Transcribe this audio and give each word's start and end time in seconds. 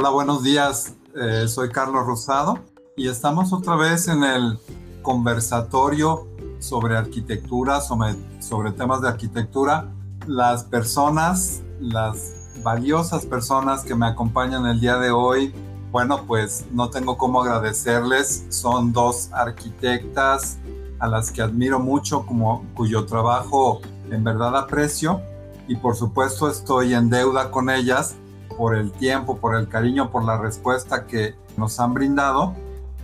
Hola, 0.00 0.10
buenos 0.10 0.44
días. 0.44 0.94
Eh, 1.16 1.48
soy 1.48 1.70
Carlos 1.70 2.06
Rosado 2.06 2.60
y 2.96 3.08
estamos 3.08 3.52
otra 3.52 3.74
vez 3.74 4.06
en 4.06 4.22
el 4.22 4.56
conversatorio 5.02 6.28
sobre 6.60 6.96
arquitectura, 6.96 7.80
sobre, 7.80 8.14
sobre 8.40 8.70
temas 8.70 9.02
de 9.02 9.08
arquitectura. 9.08 9.88
Las 10.28 10.62
personas, 10.62 11.62
las 11.80 12.32
valiosas 12.62 13.26
personas 13.26 13.82
que 13.82 13.96
me 13.96 14.06
acompañan 14.06 14.66
el 14.66 14.78
día 14.78 14.98
de 14.98 15.10
hoy, 15.10 15.52
bueno, 15.90 16.26
pues 16.28 16.66
no 16.70 16.90
tengo 16.90 17.18
cómo 17.18 17.42
agradecerles. 17.42 18.46
Son 18.50 18.92
dos 18.92 19.30
arquitectas 19.32 20.58
a 21.00 21.08
las 21.08 21.32
que 21.32 21.42
admiro 21.42 21.80
mucho, 21.80 22.24
como, 22.24 22.64
cuyo 22.76 23.04
trabajo 23.04 23.80
en 24.12 24.22
verdad 24.22 24.56
aprecio 24.56 25.20
y 25.66 25.74
por 25.74 25.96
supuesto 25.96 26.48
estoy 26.48 26.94
en 26.94 27.10
deuda 27.10 27.50
con 27.50 27.68
ellas 27.68 28.14
por 28.58 28.74
el 28.74 28.90
tiempo, 28.90 29.38
por 29.38 29.54
el 29.54 29.68
cariño, 29.68 30.10
por 30.10 30.24
la 30.24 30.36
respuesta 30.36 31.06
que 31.06 31.36
nos 31.56 31.78
han 31.78 31.94
brindado 31.94 32.54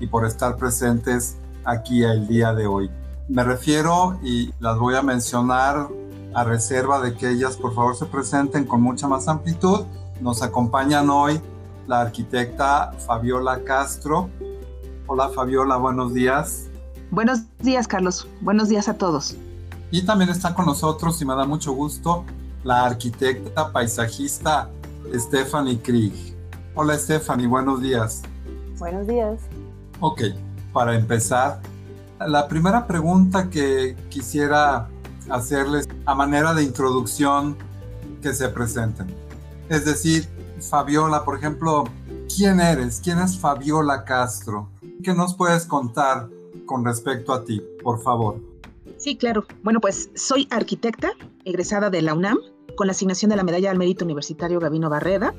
y 0.00 0.08
por 0.08 0.26
estar 0.26 0.56
presentes 0.56 1.36
aquí 1.64 2.02
el 2.02 2.26
día 2.26 2.52
de 2.52 2.66
hoy. 2.66 2.90
Me 3.28 3.44
refiero 3.44 4.18
y 4.22 4.52
las 4.58 4.76
voy 4.78 4.96
a 4.96 5.02
mencionar 5.02 5.88
a 6.34 6.44
reserva 6.44 7.00
de 7.00 7.14
que 7.14 7.30
ellas 7.30 7.56
por 7.56 7.72
favor 7.72 7.94
se 7.94 8.04
presenten 8.06 8.64
con 8.64 8.82
mucha 8.82 9.06
más 9.06 9.28
amplitud. 9.28 9.84
Nos 10.20 10.42
acompañan 10.42 11.08
hoy 11.08 11.40
la 11.86 12.00
arquitecta 12.00 12.92
Fabiola 13.06 13.62
Castro. 13.62 14.28
Hola 15.06 15.28
Fabiola, 15.28 15.76
buenos 15.76 16.12
días. 16.12 16.66
Buenos 17.12 17.42
días 17.60 17.86
Carlos, 17.86 18.26
buenos 18.40 18.68
días 18.68 18.88
a 18.88 18.98
todos. 18.98 19.36
Y 19.92 20.04
también 20.04 20.30
está 20.30 20.52
con 20.52 20.66
nosotros 20.66 21.22
y 21.22 21.24
me 21.24 21.36
da 21.36 21.44
mucho 21.44 21.72
gusto 21.72 22.24
la 22.64 22.84
arquitecta 22.84 23.70
paisajista 23.70 24.68
Stephanie 25.12 25.80
Krieg. 25.80 26.12
Hola 26.74 26.98
Stephanie, 26.98 27.46
buenos 27.46 27.80
días. 27.80 28.22
Buenos 28.78 29.06
días. 29.06 29.40
Ok, 30.00 30.22
para 30.72 30.96
empezar, 30.96 31.60
la 32.26 32.48
primera 32.48 32.86
pregunta 32.86 33.50
que 33.50 33.96
quisiera 34.08 34.88
hacerles 35.30 35.88
a 36.06 36.14
manera 36.14 36.54
de 36.54 36.62
introducción 36.62 37.56
que 38.22 38.34
se 38.34 38.48
presenten. 38.48 39.14
Es 39.68 39.84
decir, 39.84 40.28
Fabiola, 40.60 41.24
por 41.24 41.36
ejemplo, 41.36 41.84
¿quién 42.34 42.60
eres? 42.60 43.00
¿Quién 43.02 43.18
es 43.18 43.38
Fabiola 43.38 44.04
Castro? 44.04 44.68
¿Qué 45.02 45.14
nos 45.14 45.34
puedes 45.34 45.66
contar 45.66 46.28
con 46.66 46.84
respecto 46.84 47.32
a 47.32 47.44
ti, 47.44 47.62
por 47.82 48.02
favor? 48.02 48.40
Sí, 48.96 49.16
claro. 49.16 49.44
Bueno, 49.62 49.80
pues 49.80 50.10
soy 50.14 50.48
arquitecta, 50.50 51.12
egresada 51.44 51.90
de 51.90 52.02
la 52.02 52.14
UNAM, 52.14 52.38
con 52.74 52.86
la 52.86 52.92
asignación 52.92 53.30
de 53.30 53.36
la 53.36 53.44
Medalla 53.44 53.70
al 53.70 53.78
Mérito 53.78 54.04
Universitario 54.04 54.60
Gavino 54.60 54.90
Barreda. 54.90 55.34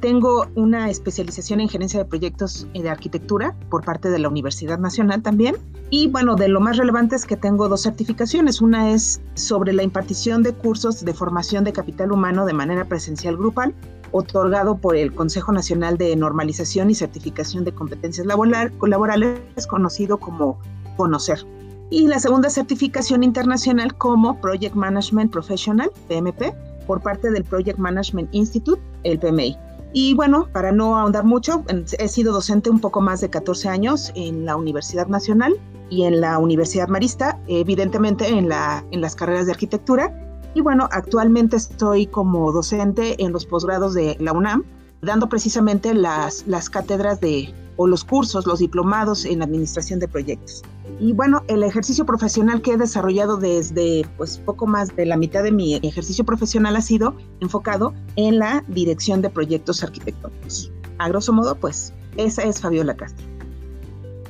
Tengo 0.00 0.46
una 0.54 0.90
especialización 0.90 1.60
en 1.60 1.68
gerencia 1.68 1.98
de 1.98 2.04
proyectos 2.04 2.66
de 2.72 2.88
arquitectura 2.88 3.56
por 3.70 3.84
parte 3.84 4.10
de 4.10 4.18
la 4.18 4.28
Universidad 4.28 4.78
Nacional 4.78 5.22
también. 5.22 5.56
Y 5.90 6.08
bueno, 6.08 6.36
de 6.36 6.48
lo 6.48 6.60
más 6.60 6.76
relevante 6.76 7.16
es 7.16 7.24
que 7.24 7.36
tengo 7.36 7.68
dos 7.68 7.82
certificaciones. 7.82 8.60
Una 8.60 8.90
es 8.92 9.20
sobre 9.34 9.72
la 9.72 9.82
impartición 9.82 10.42
de 10.42 10.52
cursos 10.52 11.04
de 11.04 11.14
formación 11.14 11.64
de 11.64 11.72
capital 11.72 12.12
humano 12.12 12.44
de 12.44 12.52
manera 12.52 12.84
presencial 12.84 13.36
grupal, 13.36 13.74
otorgado 14.12 14.76
por 14.76 14.96
el 14.96 15.14
Consejo 15.14 15.52
Nacional 15.52 15.96
de 15.96 16.14
Normalización 16.14 16.90
y 16.90 16.94
Certificación 16.94 17.64
de 17.64 17.72
Competencias 17.72 18.26
Laborales, 18.26 19.40
conocido 19.68 20.18
como 20.18 20.58
CONOCER 20.96 21.46
y 21.90 22.08
la 22.08 22.18
segunda 22.18 22.50
certificación 22.50 23.22
internacional 23.22 23.94
como 23.96 24.40
Project 24.40 24.74
Management 24.74 25.30
Professional, 25.30 25.90
PMP, 26.08 26.52
por 26.86 27.00
parte 27.00 27.30
del 27.30 27.44
Project 27.44 27.78
Management 27.78 28.28
Institute, 28.32 28.80
el 29.02 29.18
PMI. 29.18 29.56
Y 29.92 30.14
bueno, 30.14 30.48
para 30.52 30.72
no 30.72 30.98
ahondar 30.98 31.24
mucho, 31.24 31.64
he 31.98 32.08
sido 32.08 32.32
docente 32.32 32.68
un 32.68 32.80
poco 32.80 33.00
más 33.00 33.20
de 33.20 33.30
14 33.30 33.68
años 33.68 34.12
en 34.14 34.44
la 34.44 34.56
Universidad 34.56 35.06
Nacional 35.06 35.54
y 35.88 36.04
en 36.04 36.20
la 36.20 36.38
Universidad 36.38 36.88
Marista, 36.88 37.38
evidentemente 37.46 38.28
en, 38.28 38.48
la, 38.48 38.84
en 38.90 39.00
las 39.00 39.16
carreras 39.16 39.46
de 39.46 39.52
arquitectura. 39.52 40.12
Y 40.54 40.60
bueno, 40.60 40.88
actualmente 40.90 41.56
estoy 41.56 42.06
como 42.06 42.52
docente 42.52 43.22
en 43.22 43.32
los 43.32 43.46
posgrados 43.46 43.94
de 43.94 44.16
la 44.20 44.32
UNAM, 44.32 44.64
dando 45.00 45.28
precisamente 45.28 45.94
las, 45.94 46.46
las 46.46 46.68
cátedras 46.68 47.20
de, 47.20 47.54
o 47.76 47.86
los 47.86 48.04
cursos, 48.04 48.46
los 48.46 48.58
diplomados 48.58 49.24
en 49.24 49.42
administración 49.42 49.98
de 50.00 50.08
proyectos. 50.08 50.62
Y 50.98 51.12
bueno, 51.12 51.42
el 51.48 51.62
ejercicio 51.62 52.06
profesional 52.06 52.62
que 52.62 52.72
he 52.72 52.76
desarrollado 52.76 53.36
desde 53.36 54.08
pues 54.16 54.38
poco 54.38 54.66
más 54.66 54.94
de 54.96 55.06
la 55.06 55.16
mitad 55.16 55.42
de 55.42 55.52
mi 55.52 55.74
ejercicio 55.76 56.24
profesional 56.24 56.76
ha 56.76 56.80
sido 56.80 57.14
enfocado 57.40 57.92
en 58.16 58.38
la 58.38 58.64
dirección 58.68 59.20
de 59.20 59.30
proyectos 59.30 59.82
arquitectónicos. 59.82 60.70
A 60.98 61.08
grosso 61.08 61.32
modo, 61.32 61.54
pues 61.56 61.92
esa 62.16 62.42
es 62.42 62.60
Fabiola 62.60 62.96
Castro. 62.96 63.26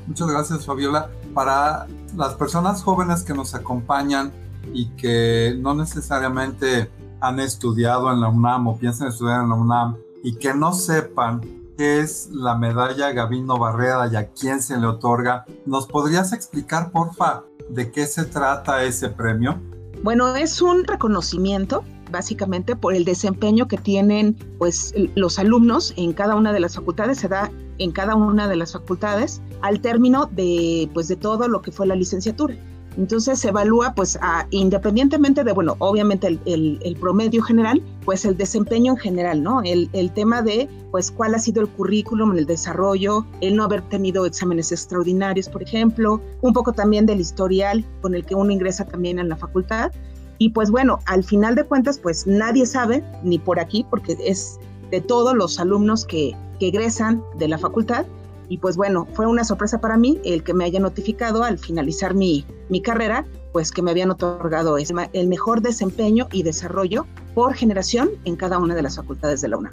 Muchas 0.07 0.29
gracias, 0.29 0.67
Fabiola. 0.67 1.11
Para 1.35 1.87
las 2.17 2.35
personas 2.35 2.83
jóvenes 2.83 3.23
que 3.23 3.35
nos 3.35 3.55
acompañan 3.55 4.33
y 4.73 4.87
que 4.97 5.57
no 5.61 5.75
necesariamente 5.75 6.91
han 7.21 7.41
estudiado 7.41 8.13
en 8.13 8.21
la 8.21 8.29
UNAM 8.29 8.69
o 8.69 8.77
piensan 8.77 9.09
estudiar 9.09 9.43
en 9.43 9.51
la 9.51 9.55
UNAM 9.55 9.97
y 10.23 10.37
que 10.37 10.55
no 10.55 10.73
sepan 10.73 11.41
qué 11.77 12.01
es 12.01 12.29
la 12.33 12.57
medalla 12.57 13.13
Gavino 13.13 13.59
Barrera 13.59 14.09
y 14.11 14.17
a 14.17 14.29
quién 14.31 14.63
se 14.63 14.79
le 14.79 14.87
otorga. 14.87 15.45
¿Nos 15.67 15.87
podrías 15.87 16.33
explicar, 16.33 16.91
porfa, 16.91 17.45
de 17.71 17.91
qué 17.91 18.07
se 18.07 18.25
trata 18.25 18.83
ese 18.83 19.09
premio? 19.09 19.61
Bueno, 20.03 20.35
es 20.35 20.63
un 20.63 20.85
reconocimiento 20.85 21.85
básicamente 22.11 22.77
por 22.77 22.95
el 22.95 23.05
desempeño 23.05 23.67
que 23.67 23.79
tienen 23.79 24.37
pues 24.59 24.95
los 25.17 25.39
alumnos 25.39 25.93
en 25.97 26.13
cada 26.13 26.37
una 26.37 26.53
de 26.53 26.61
las 26.61 26.77
facultades 26.77 27.19
se 27.19 27.29
da 27.29 27.51
en 27.79 27.91
cada 27.91 28.15
una 28.15 28.47
de 28.47 28.57
las 28.57 28.73
facultades 28.73 29.43
al 29.61 29.81
término 29.81 30.27
de 30.27 30.89
pues 30.95 31.09
de 31.09 31.17
todo 31.17 31.49
lo 31.49 31.63
que 31.63 31.73
fue 31.73 31.87
la 31.87 31.97
licenciatura. 31.97 32.55
Entonces 32.97 33.39
se 33.39 33.49
evalúa, 33.49 33.95
pues, 33.95 34.19
independientemente 34.51 35.45
de, 35.45 35.53
bueno, 35.53 35.77
obviamente 35.79 36.39
el, 36.45 36.97
promedio 37.01 37.43
general, 37.43 37.83
pues 38.05 38.25
el 38.25 38.37
desempeño 38.37 38.93
en 38.93 38.99
general, 38.99 39.43
¿no? 39.43 39.61
El, 39.63 40.11
tema 40.15 40.41
de, 40.41 40.69
pues, 40.91 41.11
cuál 41.11 41.35
ha 41.35 41.39
sido 41.39 41.61
el 41.63 41.69
currículum, 41.69 42.37
el 42.37 42.47
desarrollo, 42.47 43.27
el 43.41 43.57
no 43.57 43.65
haber 43.65 43.83
tenido 43.83 44.25
exámenes 44.25 44.73
extraordinarios, 44.73 45.49
por 45.49 45.63
ejemplo, 45.63 46.23
un 46.41 46.53
poco 46.55 46.73
también 46.73 47.05
del 47.05 47.21
historial 47.21 47.85
con 48.01 48.15
el 48.15 48.25
que 48.25 48.35
uno 48.35 48.51
ingresa 48.51 48.85
también 48.87 49.19
en 49.19 49.29
la 49.29 49.37
facultad. 49.37 49.93
Y 50.39 50.51
pues 50.51 50.71
bueno, 50.71 50.99
al 51.07 51.25
final 51.25 51.55
de 51.55 51.65
cuentas, 51.65 51.99
pues 51.99 52.27
nadie 52.27 52.67
sabe, 52.67 53.03
ni 53.23 53.39
por 53.39 53.59
aquí, 53.61 53.85
porque 53.89 54.17
es 54.21 54.59
de 54.91 55.01
todos 55.01 55.35
los 55.35 55.59
alumnos 55.59 56.05
que, 56.05 56.35
que 56.59 56.69
egresan 56.69 57.23
de 57.39 57.49
la 57.49 57.59
facultad, 57.59 58.07
y 58.49 58.59
pues 58.59 58.77
bueno, 58.77 59.07
fue 59.15 59.27
una 59.27 59.45
sorpresa 59.45 59.81
para 59.81 59.97
mí 59.97 60.21
el 60.25 60.43
que 60.43 60.55
me 60.55 60.65
haya 60.65 60.81
notificado 60.81 61.43
al 61.43 61.59
finalizar 61.59 62.15
mi, 62.15 62.47
mi 62.69 62.81
carrera, 62.81 63.25
pues 63.53 63.73
que 63.73 63.83
me 63.83 63.91
habían 63.91 64.11
otorgado 64.11 64.77
el 64.79 65.29
mejor 65.29 65.63
desempeño 65.63 66.29
y 66.33 66.43
desarrollo 66.43 67.07
por 67.35 67.55
generación 67.55 68.11
en 68.25 68.37
cada 68.37 68.59
una 68.59 68.75
de 68.75 68.83
las 68.83 68.97
facultades 68.97 69.41
de 69.41 69.49
la 69.49 69.59
UNAM. 69.59 69.73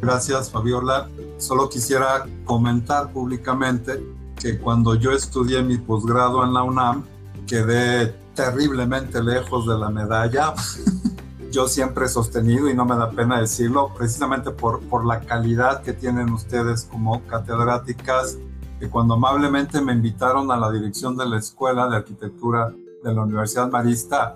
Gracias, 0.00 0.50
Fabiola. 0.50 1.08
Solo 1.38 1.68
quisiera 1.68 2.26
comentar 2.44 3.12
públicamente 3.12 4.02
que 4.36 4.58
cuando 4.58 4.94
yo 4.94 5.12
estudié 5.12 5.62
mi 5.62 5.76
posgrado 5.76 6.44
en 6.44 6.54
la 6.54 6.62
UNAM, 6.62 7.04
quedé 7.46 8.14
terriblemente 8.34 9.22
lejos 9.22 9.66
de 9.66 9.78
la 9.78 9.90
medalla. 9.90 10.54
yo 11.50 11.68
siempre 11.68 12.06
he 12.06 12.08
sostenido, 12.08 12.68
y 12.68 12.74
no 12.74 12.84
me 12.84 12.96
da 12.96 13.10
pena 13.10 13.40
decirlo, 13.40 13.92
precisamente 13.96 14.50
por, 14.50 14.80
por 14.80 15.04
la 15.04 15.20
calidad 15.20 15.82
que 15.82 15.92
tienen 15.92 16.30
ustedes 16.32 16.84
como 16.84 17.24
catedráticas, 17.26 18.38
que 18.78 18.88
cuando 18.88 19.14
amablemente 19.14 19.80
me 19.80 19.92
invitaron 19.92 20.50
a 20.50 20.56
la 20.56 20.70
dirección 20.70 21.16
de 21.16 21.28
la 21.28 21.38
Escuela 21.38 21.88
de 21.88 21.96
Arquitectura 21.96 22.72
de 23.02 23.14
la 23.14 23.22
Universidad 23.22 23.70
Marista, 23.70 24.32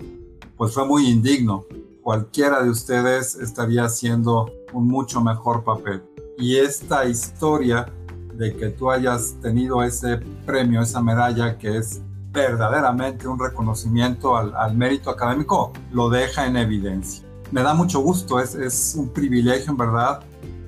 pues 0.57 0.73
fue 0.73 0.85
muy 0.85 1.07
indigno. 1.07 1.65
Cualquiera 2.01 2.61
de 2.61 2.69
ustedes 2.69 3.35
estaría 3.35 3.85
haciendo 3.85 4.51
un 4.73 4.87
mucho 4.87 5.21
mejor 5.21 5.63
papel. 5.63 6.03
Y 6.37 6.57
esta 6.57 7.05
historia 7.05 7.91
de 8.35 8.55
que 8.55 8.69
tú 8.69 8.91
hayas 8.91 9.35
tenido 9.41 9.81
ese 9.83 10.17
premio, 10.45 10.81
esa 10.81 11.01
medalla 11.01 11.57
que 11.57 11.77
es 11.77 12.01
verdaderamente 12.35 13.27
un 13.27 13.39
reconocimiento 13.39 14.35
al, 14.35 14.75
mérito 14.75 15.09
académico, 15.09 15.71
lo 15.91 16.09
deja 16.09 16.45
en 16.45 16.57
evidencia. 16.57 17.25
Me 17.51 17.63
da 17.63 17.73
mucho 17.73 18.01
gusto, 18.01 18.39
es, 18.39 18.53
es 18.53 18.95
un 18.97 19.09
privilegio 19.09 19.71
en 19.71 19.77
verdad 19.77 20.21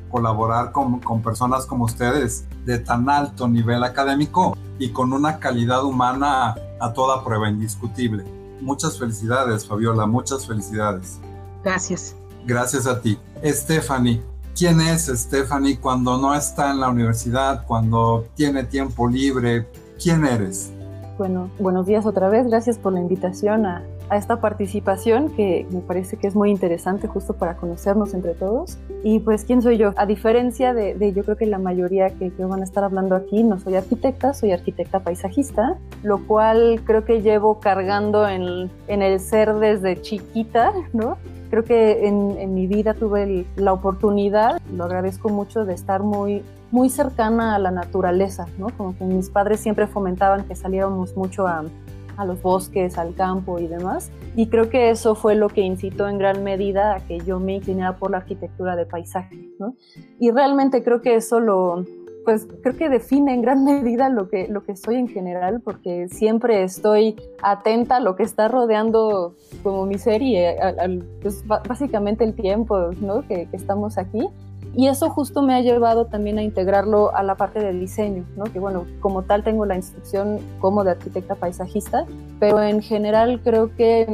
colaborar 0.10 0.72
con, 0.72 1.00
con, 1.02 1.22
personas 1.22 1.66
como 1.66 1.84
ustedes 1.84 2.46
de 2.66 2.80
tan 2.80 3.10
alto 3.10 3.48
nivel 3.48 3.84
académico 3.84 4.56
y 4.80 4.90
con 4.90 5.12
una 5.12 5.40
calidad 5.40 5.84
humana 5.84 6.56
a 6.80 6.94
toda 6.94 7.24
prueba 7.24 7.50
indiscutible. 7.50 8.24
Muchas 8.62 8.98
felicidades, 8.98 9.68
Fabiola, 9.68 10.06
muchas 10.06 10.48
felicidades. 10.48 11.20
Gracias. 11.64 12.16
Gracias 12.46 12.88
a 12.88 13.02
ti. 13.02 13.20
Stephanie, 13.44 14.24
¿quién 14.56 14.80
es 14.80 15.08
Stephanie 15.08 15.78
cuando 15.80 16.18
no 16.18 16.34
está 16.34 16.72
en 16.72 16.80
la 16.80 16.90
universidad, 16.90 17.66
cuando 17.66 18.26
tiene 18.36 18.64
tiempo 18.64 19.08
libre? 19.08 19.70
¿Quién 20.02 20.26
eres? 20.26 20.72
Bueno, 21.18 21.50
buenos 21.58 21.88
días 21.88 22.06
otra 22.06 22.30
vez. 22.30 22.46
Gracias 22.48 22.78
por 22.78 22.94
la 22.94 23.00
invitación 23.00 23.66
a, 23.66 23.84
esta 24.12 24.40
participación 24.40 25.32
que 25.32 25.68
me 25.70 25.82
parece 25.82 26.16
que 26.16 26.28
es 26.28 26.36
muy 26.36 26.50
interesante 26.50 27.08
justo 27.08 27.34
para 27.34 27.58
conocernos 27.58 28.14
entre 28.14 28.36
todos. 28.36 28.78
Y 29.04 29.20
pues, 29.20 29.44
¿quién 29.44 29.62
soy 29.62 29.78
yo? 29.78 29.94
A 29.98 30.06
diferencia 30.06 30.74
de, 30.74 31.12
yo 31.14 31.24
creo 31.24 31.36
que 31.36 31.46
la 31.46 31.58
mayoría 31.58 32.12
que, 32.12 32.32
que, 32.32 32.46
van 32.46 32.62
a 32.62 32.64
estar 32.64 32.84
hablando 32.84 33.16
aquí, 33.16 33.44
no 33.44 33.60
soy 33.60 33.76
arquitecta, 33.76 34.34
soy 34.34 34.52
arquitecta 34.52 35.00
paisajista, 35.02 35.78
lo 36.04 36.26
cual 36.26 36.82
creo 36.86 37.04
que 37.04 37.22
llevo 37.22 37.60
cargando 37.60 38.30
en, 38.30 38.70
el 38.88 39.20
ser 39.20 39.56
desde 39.56 40.00
chiquita, 40.02 40.72
¿no? 40.94 41.18
Creo 41.50 41.64
que 41.64 42.08
en 42.08 42.54
mi 42.54 42.68
vida 42.68 42.94
tuve 42.94 43.46
la 43.56 43.74
oportunidad, 43.74 44.62
lo 44.74 44.84
agradezco 44.84 45.30
mucho, 45.30 45.66
de 45.66 45.74
estar 45.74 46.04
muy, 46.04 46.44
muy 46.72 46.90
cercana 46.90 47.56
a 47.56 47.60
la 47.60 47.72
naturaleza, 47.72 48.48
¿no? 48.58 48.68
Como 48.76 48.98
que 48.98 49.06
mis 49.06 49.30
padres 49.30 49.60
siempre 49.60 49.88
fomentaban 49.88 50.46
que 50.46 50.56
saliéramos 50.56 51.16
mucho 51.16 51.48
a, 51.48 51.64
a 52.18 52.26
los 52.26 52.42
bosques, 52.42 52.98
al 52.98 53.14
campo 53.16 53.60
y 53.60 53.68
demás. 53.68 54.12
Y 54.36 54.48
creo 54.48 54.70
que 54.70 54.90
eso 54.90 55.16
fue 55.16 55.36
lo 55.36 55.50
que 55.50 55.62
incitó 55.62 56.08
en 56.08 56.18
gran 56.18 56.44
medida 56.44 56.96
a 56.96 57.00
que 57.00 57.20
yo 57.20 57.40
me 57.40 57.56
inclinara 57.56 57.98
por 57.98 58.12
la 58.12 58.18
arquitectura 58.18 58.76
de 58.76 58.86
paisaje, 58.86 59.50
¿no? 59.60 59.76
Y 60.20 60.32
realmente 60.32 60.84
creo 60.84 61.02
que 61.02 61.16
eso 61.16 61.40
lo, 61.40 61.86
pues 62.28 62.46
creo 62.62 62.76
que 62.76 62.90
define 62.90 63.34
en 63.34 63.42
gran 63.42 63.64
medida 63.64 64.10
lo 64.10 64.28
que, 64.28 64.50
lo 64.50 64.66
que 64.66 64.76
soy 64.76 64.96
en 64.96 65.08
general, 65.08 65.62
porque 65.62 66.10
siempre 66.10 66.62
estoy 66.62 67.16
atenta 67.42 67.96
a 67.96 68.00
lo 68.02 68.18
que 68.18 68.24
está 68.24 68.50
rodeando 68.50 69.34
como 69.64 69.86
mi 69.86 69.98
serie, 69.98 70.58
pues, 71.22 71.46
básicamente 71.48 72.26
el 72.26 72.36
tiempo 72.36 72.92
¿no? 73.00 73.26
que, 73.26 73.48
que, 73.50 73.56
estamos 73.56 73.98
aquí. 73.98 74.28
Y 74.78 74.88
eso 74.88 75.10
justo 75.10 75.42
me 75.42 75.56
ha 75.56 75.62
llevado 75.62 76.06
también 76.06 76.38
a 76.38 76.44
integrarlo 76.44 77.14
a 77.14 77.24
la 77.24 77.36
parte 77.36 77.60
del 77.60 77.80
diseño, 77.80 78.26
¿no? 78.38 78.46
que 78.46 78.60
bueno, 78.60 78.86
como 79.00 79.24
tal 79.24 79.44
tengo 79.44 79.66
la 79.66 79.76
instrucción 79.76 80.40
como 80.62 80.84
de 80.84 80.92
arquitecta 80.92 81.34
paisajista, 81.34 82.06
pero 82.40 82.62
en 82.62 82.82
general 82.84 83.42
creo 83.44 83.76
que 83.76 84.08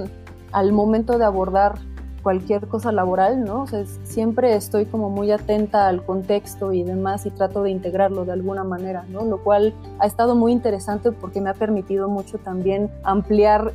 al 0.54 0.72
momento 0.72 1.18
de 1.18 1.26
abordar 1.26 1.76
cualquier 2.24 2.68
cosa 2.68 2.92
laboral, 2.92 3.44
¿no? 3.44 3.64
O 3.64 3.68
sea, 3.68 3.84
siempre 4.04 4.56
estoy 4.56 4.86
como 4.86 5.10
muy 5.10 5.30
atenta 5.32 5.88
al 5.88 6.04
contexto 6.04 6.72
y 6.72 6.84
demás 6.84 7.26
y 7.26 7.32
trato 7.32 7.62
de 7.62 7.70
integrarlo 7.70 8.24
de 8.24 8.32
alguna 8.32 8.64
manera, 8.64 9.04
¿no? 9.10 9.26
Lo 9.26 9.44
cual 9.44 9.74
ha 10.00 10.08
estado 10.08 10.34
muy 10.34 10.54
interesante 10.54 11.12
porque 11.12 11.42
me 11.42 11.50
ha 11.50 11.54
permitido 11.54 12.08
mucho 12.08 12.38
también 12.38 12.90
ampliar, 13.04 13.74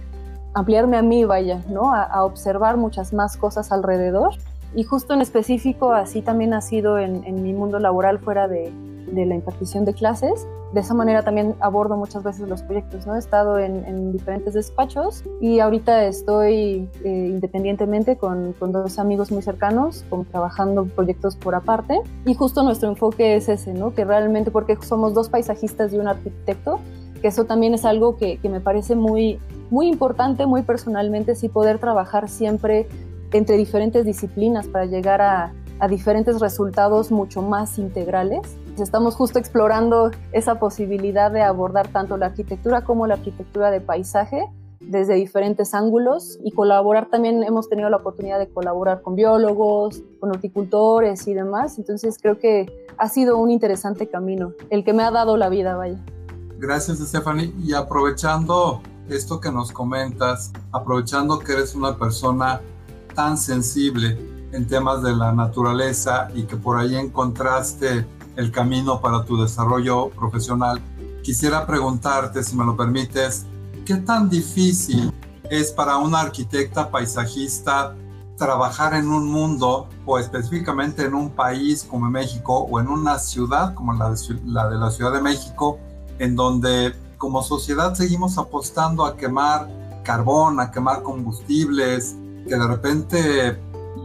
ampliarme 0.55 0.97
a 0.97 1.03
mí, 1.03 1.25
vaya, 1.25 1.63
¿no? 1.69 1.95
A, 1.95 2.25
observar 2.25 2.79
muchas 2.79 3.13
más 3.13 3.37
cosas 3.37 3.71
alrededor. 3.71 4.33
Y 4.75 4.85
justo 4.85 5.15
en 5.15 5.21
específico, 5.21 5.93
así 5.93 6.23
también 6.23 6.53
ha 6.55 6.61
sido 6.61 6.99
en, 6.99 7.43
mi 7.43 7.53
mundo 7.53 7.79
laboral 7.79 8.19
fuera 8.19 8.49
de, 8.49 8.73
la 9.13 9.35
impartición 9.35 9.85
de 9.85 9.95
clases. 9.95 10.47
De 10.73 10.81
esa 10.81 10.93
manera 10.93 11.23
también 11.23 11.55
abordo 11.61 11.97
muchas 11.97 12.23
veces 12.23 12.47
los 12.47 12.63
proyectos, 12.63 13.07
¿no? 13.07 13.17
He 13.17 13.19
estado 13.19 13.59
en, 13.59 14.13
diferentes 14.13 14.53
despachos 14.53 15.25
y 15.41 15.61
ahorita 15.61 16.05
estoy 16.05 16.91
eh, 17.05 17.29
independientemente 17.31 18.19
con, 18.19 18.53
con, 18.53 18.73
dos 18.73 18.99
amigos 18.99 19.33
muy 19.33 19.41
cercanos, 19.41 20.05
como 20.11 20.25
trabajando 20.25 20.85
proyectos 20.85 21.37
por 21.37 21.55
aparte. 21.55 21.99
Y 22.27 22.35
justo 22.35 22.63
nuestro 22.63 22.91
enfoque 22.91 23.37
es 23.37 23.49
ese, 23.49 23.73
¿no? 23.73 23.95
Que 23.95 24.05
realmente, 24.05 24.51
porque 24.51 24.77
somos 24.83 25.15
dos 25.15 25.31
paisajistas 25.31 25.95
y 25.95 25.99
un 25.99 26.09
arquitecto, 26.09 26.81
que 27.23 27.29
eso 27.29 27.45
también 27.47 27.73
es 27.73 27.87
algo 27.87 28.17
que, 28.17 28.37
que 28.37 28.51
me 28.51 28.61
parece 28.61 28.95
muy, 28.95 29.39
muy 29.71 29.89
importante, 29.89 30.47
muy 30.47 30.63
personalmente, 30.63 31.35
sí 31.35 31.49
poder 31.49 31.79
trabajar 31.79 32.29
siempre 32.29 32.89
entre 33.33 33.57
diferentes 33.57 34.05
disciplinas 34.05 34.67
para 34.69 34.87
llegar 34.87 35.21
a, 35.21 35.53
a 35.79 35.89
diferentes 35.89 36.41
resultados 36.41 37.11
mucho 37.11 37.43
más 37.43 37.79
integrales 37.79 38.59
Estamos 38.83 39.17
justo 39.17 39.39
explorando 39.39 40.11
esa 40.33 40.59
posibilidad 40.59 41.31
de 41.31 41.43
abordar 41.43 41.89
tanto 41.89 42.17
la 42.17 42.27
arquitectura 42.27 42.85
como 42.85 43.07
la 43.07 43.15
arquitectura 43.15 43.71
de 43.71 43.81
paisaje 43.81 44.45
desde 44.81 45.15
diferentes 45.15 45.75
ángulos 45.75 46.39
y 46.45 46.53
colaborar 46.53 47.11
también 47.11 47.43
hemos 47.43 47.69
tenido 47.69 47.91
la 47.91 47.97
oportunidad 47.97 48.39
de 48.39 48.49
colaborar 48.49 49.03
con 49.03 49.17
biólogos, 49.17 50.03
con 50.21 50.31
horticultores 50.31 51.27
y 51.27 51.35
demás, 51.35 51.79
entonces 51.79 52.17
creo 52.23 52.39
que 52.39 52.87
ha 52.97 53.09
sido 53.09 53.37
un 53.39 53.51
interesante 53.51 54.09
camino, 54.09 54.53
el 54.71 54.85
que 54.85 54.93
me 54.93 55.03
ha 55.03 55.11
dado 55.11 55.37
la 55.37 55.49
vida, 55.49 55.77
vaya. 55.77 55.99
Gracias, 56.59 56.99
Stephanie. 56.99 57.53
Y 57.59 57.75
aprovechando 57.75 58.81
esto 59.09 59.41
que 59.41 59.51
nos 59.51 59.73
comentas, 59.73 60.53
aprovechando 60.73 61.39
que 61.39 61.53
eres 61.53 61.75
una 61.75 61.97
persona 61.99 62.61
tan 63.19 63.37
sensible 63.37 64.17
en 64.53 64.69
temas 64.69 65.03
de 65.03 65.13
la 65.13 65.33
naturaleza 65.33 66.29
y 66.37 66.45
que 66.45 66.57
por 66.57 66.79
ahí 66.79 66.95
encontraste 66.95 68.07
el 68.37 68.53
camino 68.53 69.01
para 69.01 69.25
tu 69.25 69.43
desarrollo 69.43 70.11
profesional, 70.11 70.81
quisiera 71.25 71.67
preguntarte, 71.67 72.45
si 72.45 72.55
me 72.55 72.65
lo 72.65 72.77
permites, 72.77 73.45
¿qué 73.85 73.97
tan 73.97 74.29
difícil 74.31 75.13
es 75.51 75.73
para 75.73 75.97
una 75.97 76.21
arquitecta 76.21 76.93
paisajista 76.93 77.97
trabajar 78.37 78.95
en 78.95 79.09
un 79.09 79.27
mundo 79.27 79.89
o 80.07 80.21
específicamente 80.21 81.05
en 81.05 81.15
un 81.15 81.31
país 81.31 81.83
como 81.83 82.09
México 82.09 82.69
o 82.71 82.79
en 82.79 82.87
una 82.87 83.19
ciudad 83.19 83.75
como 83.75 83.95
la 83.95 84.11
de, 84.11 84.17
la 84.47 84.69
de 84.69 84.79
la 84.79 84.93
Ciudad 84.93 85.13
de 85.13 85.21
México, 85.21 85.81
en 86.21 86.37
donde 86.37 86.95
como 87.17 87.43
sociedad 87.43 87.95
seguimos 87.95 88.39
apostando 88.39 89.05
a 89.05 89.17
quemar 89.17 89.69
carbón, 90.05 90.61
a 90.61 90.71
quemar 90.71 91.03
combustibles, 91.03 92.15
que 92.49 92.57
de 92.57 92.67
repente, 92.67 93.59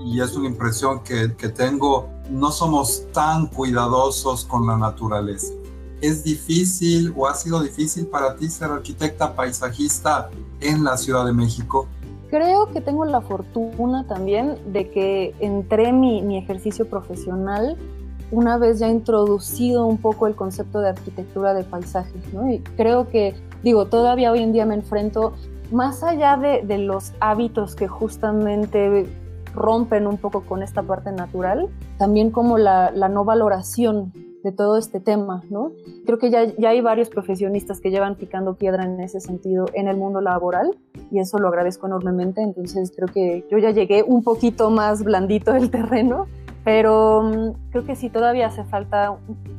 y 0.06 0.22
es 0.22 0.36
una 0.36 0.48
impresión 0.48 1.01
que, 1.04 1.36
que 1.36 1.50
tengo, 1.50 2.10
no 2.30 2.51
somos 2.51 3.07
tan 3.12 3.48
cuidadosos 3.48 4.45
con 4.45 4.68
la 4.68 4.78
naturaleza. 4.78 5.54
¿Es 6.01 6.24
difícil 6.24 7.13
o 7.16 7.28
ha 7.28 7.34
sido 7.34 7.62
difícil 7.63 8.06
para 8.07 8.36
ti 8.36 8.50
ser 8.50 8.69
arquitecta 8.69 9.36
paisajista 9.36 10.30
en 10.60 10.84
la 10.84 10.98
Ciudad 10.98 11.25
de 11.25 11.34
México? 11.34 11.88
Creo 12.30 12.72
que 12.72 12.81
tengo 12.81 13.06
la 13.06 13.22
fortuna 13.22 14.06
también 14.07 14.57
de 14.74 14.90
que 14.92 15.34
entré 15.40 15.94
mi, 15.94 16.22
mi 16.22 16.38
ejercicio 16.38 16.90
profesional 16.90 17.78
una 18.34 18.57
vez 18.57 18.80
ya 18.80 18.90
introducido 18.90 19.86
un 19.86 20.00
poco 20.00 20.28
el 20.28 20.36
concepto 20.36 20.81
de 20.81 20.90
arquitectura 20.90 21.54
de 21.54 21.63
paisaje, 21.63 22.13
¿no? 22.34 22.51
Y 22.51 22.60
creo 22.75 23.07
que, 23.07 23.36
digo, 23.63 23.86
todavía 23.86 24.31
hoy 24.31 24.40
en 24.40 24.51
día 24.54 24.66
me 24.66 24.74
enfrento, 24.74 25.34
más 25.71 26.04
allá 26.04 26.38
de, 26.38 26.62
de 26.62 26.77
los 26.77 27.13
hábitos 27.19 27.75
que 27.75 27.88
justamente 27.88 29.07
rompen 29.54 30.07
un 30.07 30.18
poco 30.18 30.42
con 30.42 30.63
esta 30.63 30.83
parte 30.83 31.12
natural, 31.12 31.69
también 31.98 32.31
como 32.31 32.57
la, 32.57 32.92
no 32.92 33.24
valoración 33.25 34.12
de 34.44 34.51
todo 34.51 34.77
este 34.77 35.00
tema, 35.00 35.42
¿no? 35.50 35.71
Creo 36.06 36.18
que 36.18 36.30
ya, 36.30 36.45
ya 36.57 36.69
hay 36.69 36.81
varios 36.81 37.10
profesionistas 37.10 37.80
que 37.80 37.92
llevan 37.92 38.15
picando 38.15 38.56
piedra 38.56 38.83
en 38.83 39.00
ese 39.00 39.21
sentido 39.21 39.68
en 39.74 39.88
el 39.88 39.95
mundo 39.95 40.19
laboral 40.19 40.77
y 41.12 41.19
eso 41.19 41.38
lo 41.38 41.48
agradezco 41.48 41.88
enormemente, 41.88 42.42
entonces 42.42 42.92
creo 42.94 43.07
que 43.07 43.45
yo 43.50 43.57
ya 43.57 43.71
llegué 43.71 44.04
un 44.04 44.24
poquito 44.24 44.69
más 44.69 45.04
blandito 45.04 45.54
del 45.54 45.69
terreno, 45.71 46.28
pero 46.66 47.23
mm, 47.23 47.71
creo 47.71 47.85
que 47.85 47.95
sí 47.95 48.09
todavía 48.09 48.47
hace 48.47 48.66
falta, 48.66 49.16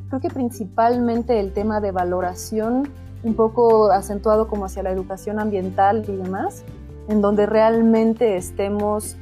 creo 0.09 0.21
que 0.21 0.29
principalmente 0.29 1.41
el 1.41 1.53
tema 1.53 1.81
de 1.81 1.91
valoración 1.91 2.89
un 3.25 3.35
poco 3.35 3.91
acentuado 3.91 4.47
como 4.47 4.67
hacia 4.67 4.83
la 4.83 4.93
educación 4.93 5.41
ambiental 5.41 6.05
y 6.07 6.17
demás, 6.17 6.65
en 7.09 7.21
donde 7.21 7.47
realmente 7.47 8.37
estemos 8.37 9.17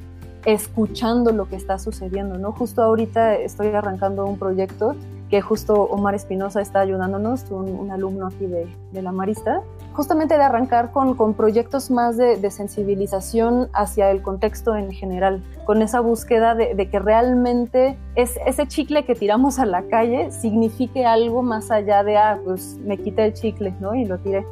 escuchando 0.44 1.32
lo 1.32 1.49
que 1.49 1.56
está 1.56 1.78
sucediendo, 1.78 2.37
¿no? 2.37 2.52
Justo 2.52 2.82
ahorita 2.82 3.37
estoy 3.37 3.68
arrancando 3.68 4.26
un 4.26 4.38
proyecto 4.38 4.97
que 5.32 5.40
justo 5.40 5.84
Omar 5.84 6.14
Espinosa 6.14 6.60
está 6.60 6.80
ayudándonos, 6.80 7.50
un, 7.50 7.90
alumno 7.90 8.26
aquí 8.26 8.44
de, 8.44 8.68
la 9.00 9.12
Marista, 9.12 9.62
justamente 9.94 10.36
de 10.36 10.42
arrancar 10.42 10.92
con, 10.92 11.14
con 11.14 11.32
proyectos 11.32 11.90
más 11.90 12.18
de, 12.18 12.50
sensibilización 12.50 13.70
hacia 13.72 14.10
el 14.10 14.20
contexto 14.20 14.76
en 14.76 14.92
general, 14.92 15.42
con 15.64 15.80
esa 15.80 16.00
búsqueda 16.00 16.54
de, 16.54 16.74
de, 16.74 16.90
que 16.90 16.98
realmente 16.98 17.96
es, 18.14 18.38
ese 18.44 18.66
chicle 18.66 19.06
que 19.06 19.14
tiramos 19.14 19.58
a 19.58 19.64
la 19.64 19.84
calle 19.84 20.30
signifique 20.32 21.06
algo 21.06 21.42
más 21.42 21.70
allá 21.70 22.04
de, 22.04 22.18
ah, 22.18 22.38
pues 22.44 22.76
me 22.84 22.98
quité 22.98 23.24
el 23.24 23.32
chicle, 23.32 23.72
¿no? 23.80 23.94
Y 23.94 24.04
lo 24.04 24.18
tiré 24.18 24.44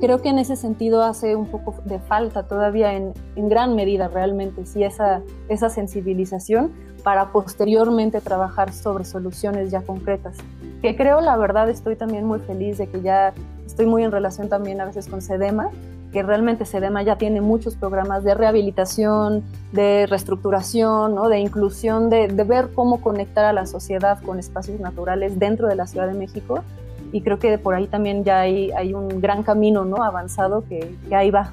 creo 0.00 0.20
que 0.20 0.28
en 0.28 0.38
ese 0.38 0.56
sentido 0.56 1.02
hace 1.02 1.36
un 1.36 1.46
poco 1.46 1.74
de 1.84 1.98
falta 1.98 2.44
todavía 2.44 2.94
en, 2.94 3.12
en 3.36 3.48
gran 3.48 3.74
medida 3.74 4.08
realmente, 4.08 4.66
sí, 4.66 4.84
esa, 4.84 5.22
esa 5.48 5.70
sensibilización 5.70 6.72
para 7.02 7.32
posteriormente 7.32 8.20
trabajar 8.20 8.72
sobre 8.72 9.04
soluciones 9.04 9.70
ya 9.70 9.82
concretas. 9.82 10.36
Que 10.82 10.96
creo, 10.96 11.20
la 11.20 11.36
verdad, 11.36 11.68
estoy 11.70 11.96
también 11.96 12.24
muy 12.24 12.40
feliz 12.40 12.78
de 12.78 12.88
que 12.88 13.00
ya 13.00 13.32
estoy 13.66 13.86
muy 13.86 14.04
en 14.04 14.12
relación 14.12 14.48
también 14.48 14.80
a 14.80 14.84
veces 14.84 15.08
con 15.08 15.22
SEDEMA, 15.22 15.70
que 16.12 16.22
realmente 16.22 16.64
SEDEMA 16.64 17.02
ya 17.02 17.16
tiene 17.16 17.40
muchos 17.40 17.76
programas 17.76 18.24
de 18.24 18.34
rehabilitación, 18.34 19.42
de 19.72 20.06
reestructuración, 20.08 21.14
¿no? 21.14 21.28
de 21.28 21.38
inclusión, 21.38 22.08
de, 22.08 22.28
de 22.28 22.44
ver 22.44 22.70
cómo 22.74 23.00
conectar 23.00 23.44
a 23.44 23.52
la 23.52 23.66
sociedad 23.66 24.20
con 24.22 24.38
espacios 24.38 24.80
naturales 24.80 25.38
dentro 25.38 25.68
de 25.68 25.76
la 25.76 25.86
Ciudad 25.86 26.06
de 26.06 26.14
México 26.14 26.62
y 27.12 27.22
creo 27.22 27.38
que 27.38 27.58
por 27.58 27.74
ahí 27.74 27.86
también 27.86 28.24
ya 28.24 28.40
hay, 28.40 28.70
hay 28.72 28.94
un 28.94 29.20
gran 29.20 29.42
camino 29.42 29.84
¿no? 29.84 30.02
avanzado 30.02 30.64
que, 30.68 30.96
que 31.08 31.14
ahí 31.14 31.30
va. 31.30 31.52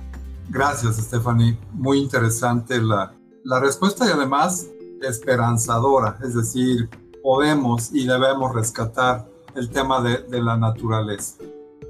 Gracias, 0.50 0.97
Stephanie. 0.97 1.57
Muy 1.71 2.00
interesante 2.00 2.81
la, 2.81 3.13
la 3.43 3.59
respuesta 3.59 4.05
y 4.07 4.12
además 4.12 4.67
esperanzadora, 5.01 6.17
es 6.24 6.33
decir, 6.35 6.89
podemos 7.21 7.93
y 7.93 8.07
debemos 8.07 8.53
rescatar 8.53 9.27
el 9.55 9.69
tema 9.69 10.01
de, 10.01 10.19
de 10.24 10.41
la 10.41 10.57
naturaleza. 10.57 11.35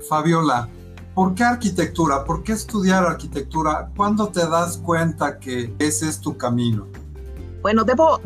Fabiola, 0.09 0.67
¿Por 1.15 1.33
qué 1.33 1.45
arquitectura? 1.45 2.25
¿Por 2.25 2.43
qué 2.43 2.51
estudiar 2.51 3.05
arquitectura? 3.05 3.89
¿Cuándo 3.95 4.27
te 4.27 4.45
das 4.49 4.77
cuenta 4.77 5.39
que 5.39 5.73
ese 5.79 6.09
es 6.09 6.19
tu 6.19 6.35
camino? 6.35 6.87
Bueno, 7.65 7.83
debo, 7.83 8.19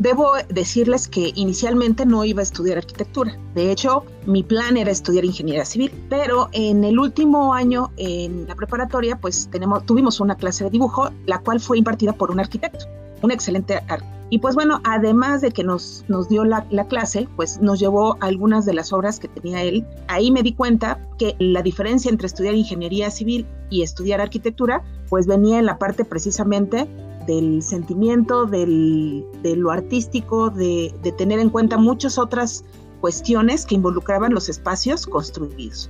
decirles 0.50 1.08
que 1.08 1.32
inicialmente 1.34 2.04
no 2.04 2.26
iba 2.26 2.40
a 2.40 2.42
estudiar 2.42 2.76
arquitectura. 2.76 3.38
De 3.54 3.72
hecho, 3.72 4.04
mi 4.26 4.42
plan 4.42 4.76
era 4.76 4.90
estudiar 4.90 5.24
ingeniería 5.24 5.64
civil, 5.64 5.90
pero 6.10 6.50
en 6.52 6.84
el 6.84 6.98
último 6.98 7.54
año 7.54 7.90
en 7.96 8.46
la 8.46 8.54
preparatoria, 8.54 9.18
pues 9.18 9.48
tuvimos 9.86 10.20
una 10.20 10.34
clase 10.34 10.64
de 10.64 10.68
dibujo, 10.68 11.08
la 11.24 11.38
cual 11.38 11.58
fue 11.58 11.78
impartida 11.78 12.12
por 12.12 12.30
un 12.30 12.38
arquitecto, 12.38 12.84
un 13.22 13.30
excelente 13.30 13.76
arquitecto. 13.76 14.20
Y 14.28 14.40
pues 14.40 14.54
bueno, 14.54 14.82
además 14.84 15.40
de 15.40 15.52
que 15.52 15.64
nos, 15.64 16.04
nos 16.08 16.28
dio 16.28 16.44
la, 16.44 16.66
la, 16.68 16.86
clase, 16.86 17.26
pues 17.36 17.62
nos 17.62 17.80
llevó 17.80 18.18
algunas 18.20 18.66
de 18.66 18.74
las 18.74 18.92
obras 18.92 19.18
que 19.18 19.28
tenía 19.28 19.62
él. 19.62 19.86
Ahí 20.06 20.30
me 20.30 20.42
di 20.42 20.52
cuenta 20.52 21.00
que 21.18 21.34
la 21.38 21.62
diferencia 21.62 22.10
entre 22.10 22.26
estudiar 22.26 22.54
ingeniería 22.54 23.10
civil 23.10 23.46
y 23.70 23.80
estudiar 23.82 24.20
arquitectura, 24.20 24.84
pues 25.08 25.26
venía 25.26 25.58
en 25.58 25.64
la 25.64 25.78
parte 25.78 26.04
precisamente 26.04 26.86
del 27.30 27.62
sentimiento, 27.62 28.44
del, 28.44 29.24
de 29.42 29.54
lo 29.54 29.70
artístico, 29.70 30.50
de, 30.50 30.92
de 31.02 31.12
tener 31.12 31.38
en 31.38 31.50
cuenta 31.50 31.76
muchas 31.76 32.18
otras 32.18 32.64
cuestiones 33.00 33.64
que 33.64 33.76
involucraban 33.76 34.34
los 34.34 34.48
espacios 34.48 35.06
construidos. 35.06 35.88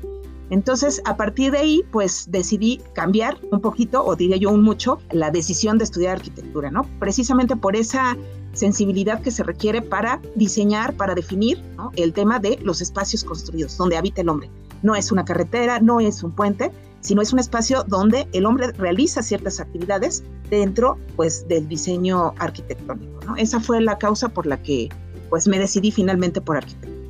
Entonces, 0.51 1.01
a 1.05 1.17
partir 1.17 1.53
de 1.53 1.59
ahí, 1.59 1.83
pues 1.93 2.27
decidí 2.29 2.81
cambiar 2.93 3.39
un 3.53 3.61
poquito, 3.61 4.05
o 4.05 4.17
diría 4.17 4.37
yo 4.37 4.51
un 4.51 4.63
mucho, 4.63 4.99
la 5.13 5.31
decisión 5.31 5.79
de 5.79 5.85
estudiar 5.85 6.17
arquitectura, 6.17 6.71
¿no? 6.71 6.83
Precisamente 6.99 7.55
por 7.57 7.75
esa 7.77 8.17
sensibilidad 8.53 9.23
que 9.23 9.31
se 9.31 9.45
requiere 9.45 9.81
para 9.81 10.21
diseñar, 10.35 10.95
para 10.95 11.15
definir 11.15 11.63
el 11.95 12.13
tema 12.13 12.39
de 12.41 12.59
los 12.63 12.81
espacios 12.83 13.23
construidos, 13.25 13.77
donde 13.77 13.97
habita 13.97 14.21
el 14.21 14.29
hombre. 14.29 14.51
No 14.83 14.97
es 14.97 15.13
una 15.13 15.25
carretera, 15.25 15.79
no 15.79 16.01
es 16.01 16.23
un 16.23 16.33
puente, 16.33 16.73
sino 17.01 17.23
es 17.23 17.33
un 17.33 17.39
espacio 17.39 17.85
donde 17.87 18.29
el 18.33 18.47
hombre 18.47 18.73
realiza 18.73 19.23
ciertas 19.23 19.61
actividades 19.61 20.23
dentro 20.49 20.99
pues 21.17 21.47
del 21.49 21.69
diseño 21.69 22.35
arquitectónico. 22.39 23.21
¿no? 23.27 23.37
Esa 23.37 23.61
fue 23.61 23.81
la 23.81 23.99
causa 23.99 24.29
por 24.29 24.47
la 24.47 24.63
que 24.63 24.89
pues 25.29 25.47
me 25.47 25.59
decidí 25.59 25.91
finalmente 25.91 26.41
por 26.41 26.57
arquitectura. 26.57 27.01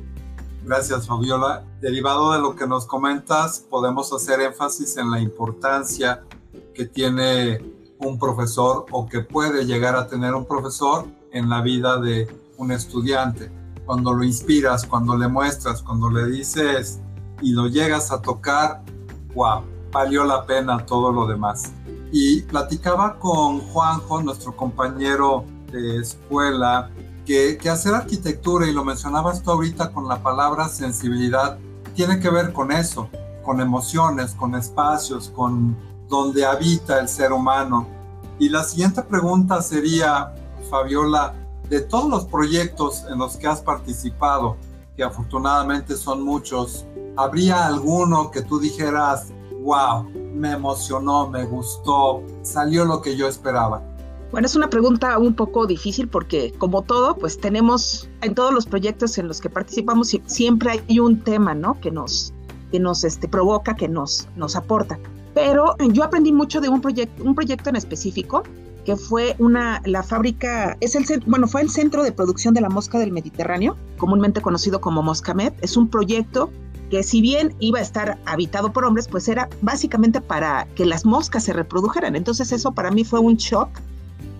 Gracias, 0.63 1.07
Fabiola. 1.07 1.65
Derivado 1.81 2.33
de 2.33 2.39
lo 2.39 2.55
que 2.55 2.67
nos 2.67 2.85
comentas, 2.85 3.59
podemos 3.59 4.13
hacer 4.13 4.39
énfasis 4.41 4.95
en 4.97 5.09
la 5.09 5.19
importancia 5.19 6.23
que 6.73 6.85
tiene 6.85 7.59
un 7.97 8.19
profesor 8.19 8.85
o 8.91 9.07
que 9.07 9.21
puede 9.21 9.65
llegar 9.65 9.95
a 9.95 10.07
tener 10.07 10.33
un 10.35 10.45
profesor 10.45 11.05
en 11.31 11.49
la 11.49 11.61
vida 11.61 11.99
de 11.99 12.27
un 12.57 12.71
estudiante. 12.71 13.51
Cuando 13.85 14.13
lo 14.13 14.23
inspiras, 14.23 14.85
cuando 14.85 15.17
le 15.17 15.27
muestras, 15.27 15.81
cuando 15.81 16.09
le 16.09 16.27
dices 16.27 16.99
y 17.41 17.51
lo 17.51 17.67
llegas 17.67 18.11
a 18.11 18.21
tocar, 18.21 18.83
wow, 19.33 19.63
valió 19.91 20.23
la 20.23 20.45
pena 20.45 20.85
todo 20.85 21.11
lo 21.11 21.27
demás. 21.27 21.71
Y 22.11 22.41
platicaba 22.41 23.19
con 23.19 23.59
Juanjo, 23.59 24.21
nuestro 24.21 24.55
compañero 24.55 25.45
de 25.71 26.01
escuela, 26.01 26.89
que, 27.25 27.57
que, 27.57 27.69
hacer 27.69 27.93
arquitectura, 27.93 28.67
y 28.67 28.73
lo 28.73 28.83
mencionabas 28.83 29.41
tú 29.43 29.51
ahorita 29.51 29.91
con 29.91 30.07
la 30.07 30.21
palabra 30.21 30.67
sensibilidad, 30.67 31.57
tiene 31.95 32.19
que 32.19 32.29
ver 32.29 32.51
con 32.51 32.71
eso, 32.71 33.09
con 33.43 33.61
emociones, 33.61 34.33
con 34.33 34.55
espacios, 34.55 35.29
con 35.29 35.77
donde 36.09 36.45
habita 36.45 36.99
el 36.99 37.07
ser 37.07 37.31
humano. 37.31 37.87
Y 38.39 38.49
la 38.49 38.63
siguiente 38.63 39.01
pregunta 39.01 39.61
sería, 39.61 40.33
Fabiola, 40.69 41.33
de 41.69 41.79
todos 41.79 42.09
los 42.09 42.25
proyectos 42.25 43.05
en 43.09 43.17
los 43.17 43.37
que 43.37 43.47
has 43.47 43.61
participado, 43.61 44.57
que 44.95 45.03
afortunadamente 45.03 45.95
son 45.95 46.21
muchos, 46.21 46.85
¿habría 47.15 47.65
alguno 47.65 48.29
que 48.29 48.41
tú 48.41 48.59
dijeras, 48.59 49.27
wow, 49.61 50.09
me 50.33 50.51
emocionó, 50.51 51.27
me 51.29 51.45
gustó, 51.45 52.23
salió 52.41 52.85
lo 52.85 53.01
que 53.01 53.15
yo 53.15 53.27
esperaba? 53.27 53.81
Bueno, 54.31 54.47
es 54.47 54.55
una 54.55 54.69
pregunta 54.69 55.17
un 55.17 55.33
poco 55.35 55.67
difícil 55.67 56.07
porque 56.07 56.53
como 56.57 56.83
todo, 56.83 57.15
pues 57.17 57.37
tenemos 57.39 58.09
en 58.21 58.33
todos 58.33 58.53
los 58.53 58.65
proyectos 58.65 59.17
en 59.17 59.27
los 59.27 59.41
que 59.41 59.49
participamos 59.49 60.15
siempre 60.25 60.81
hay 60.87 60.99
un 60.99 61.21
tema, 61.21 61.53
¿no? 61.53 61.79
Que 61.81 61.91
nos, 61.91 62.33
que 62.71 62.79
nos 62.79 63.03
este, 63.03 63.27
provoca, 63.27 63.75
que 63.75 63.89
nos, 63.89 64.29
nos 64.37 64.55
aporta. 64.55 64.97
Pero 65.33 65.75
yo 65.91 66.03
aprendí 66.03 66.31
mucho 66.31 66.61
de 66.61 66.69
un 66.69 66.79
proyecto, 66.79 67.23
un 67.23 67.35
proyecto 67.35 67.69
en 67.69 67.75
específico 67.75 68.43
que 68.85 68.95
fue 68.95 69.35
una, 69.37 69.81
la 69.85 70.01
fábrica, 70.01 70.75
es 70.79 70.95
el, 70.95 71.05
bueno, 71.27 71.47
fue 71.47 71.61
el 71.61 71.69
centro 71.69 72.03
de 72.03 72.11
producción 72.11 72.53
de 72.53 72.61
la 72.61 72.69
mosca 72.69 72.97
del 72.99 73.11
Mediterráneo, 73.11 73.77
comúnmente 73.97 74.41
conocido 74.41 74.81
como 74.81 75.03
Moscamed. 75.03 75.53
Es 75.61 75.77
un 75.77 75.87
proyecto 75.87 76.49
que 76.91 77.03
si 77.03 77.21
bien 77.21 77.55
iba 77.59 77.79
a 77.79 77.81
estar 77.81 78.19
habitado 78.25 78.73
por 78.73 78.83
hombres, 78.83 79.07
pues 79.07 79.29
era 79.29 79.49
básicamente 79.61 80.19
para 80.19 80.67
que 80.75 80.85
las 80.85 81.05
moscas 81.05 81.45
se 81.45 81.53
reprodujeran. 81.53 82.17
Entonces 82.17 82.51
eso 82.51 82.73
para 82.73 82.91
mí 82.91 83.05
fue 83.05 83.21
un 83.21 83.37
shock, 83.37 83.69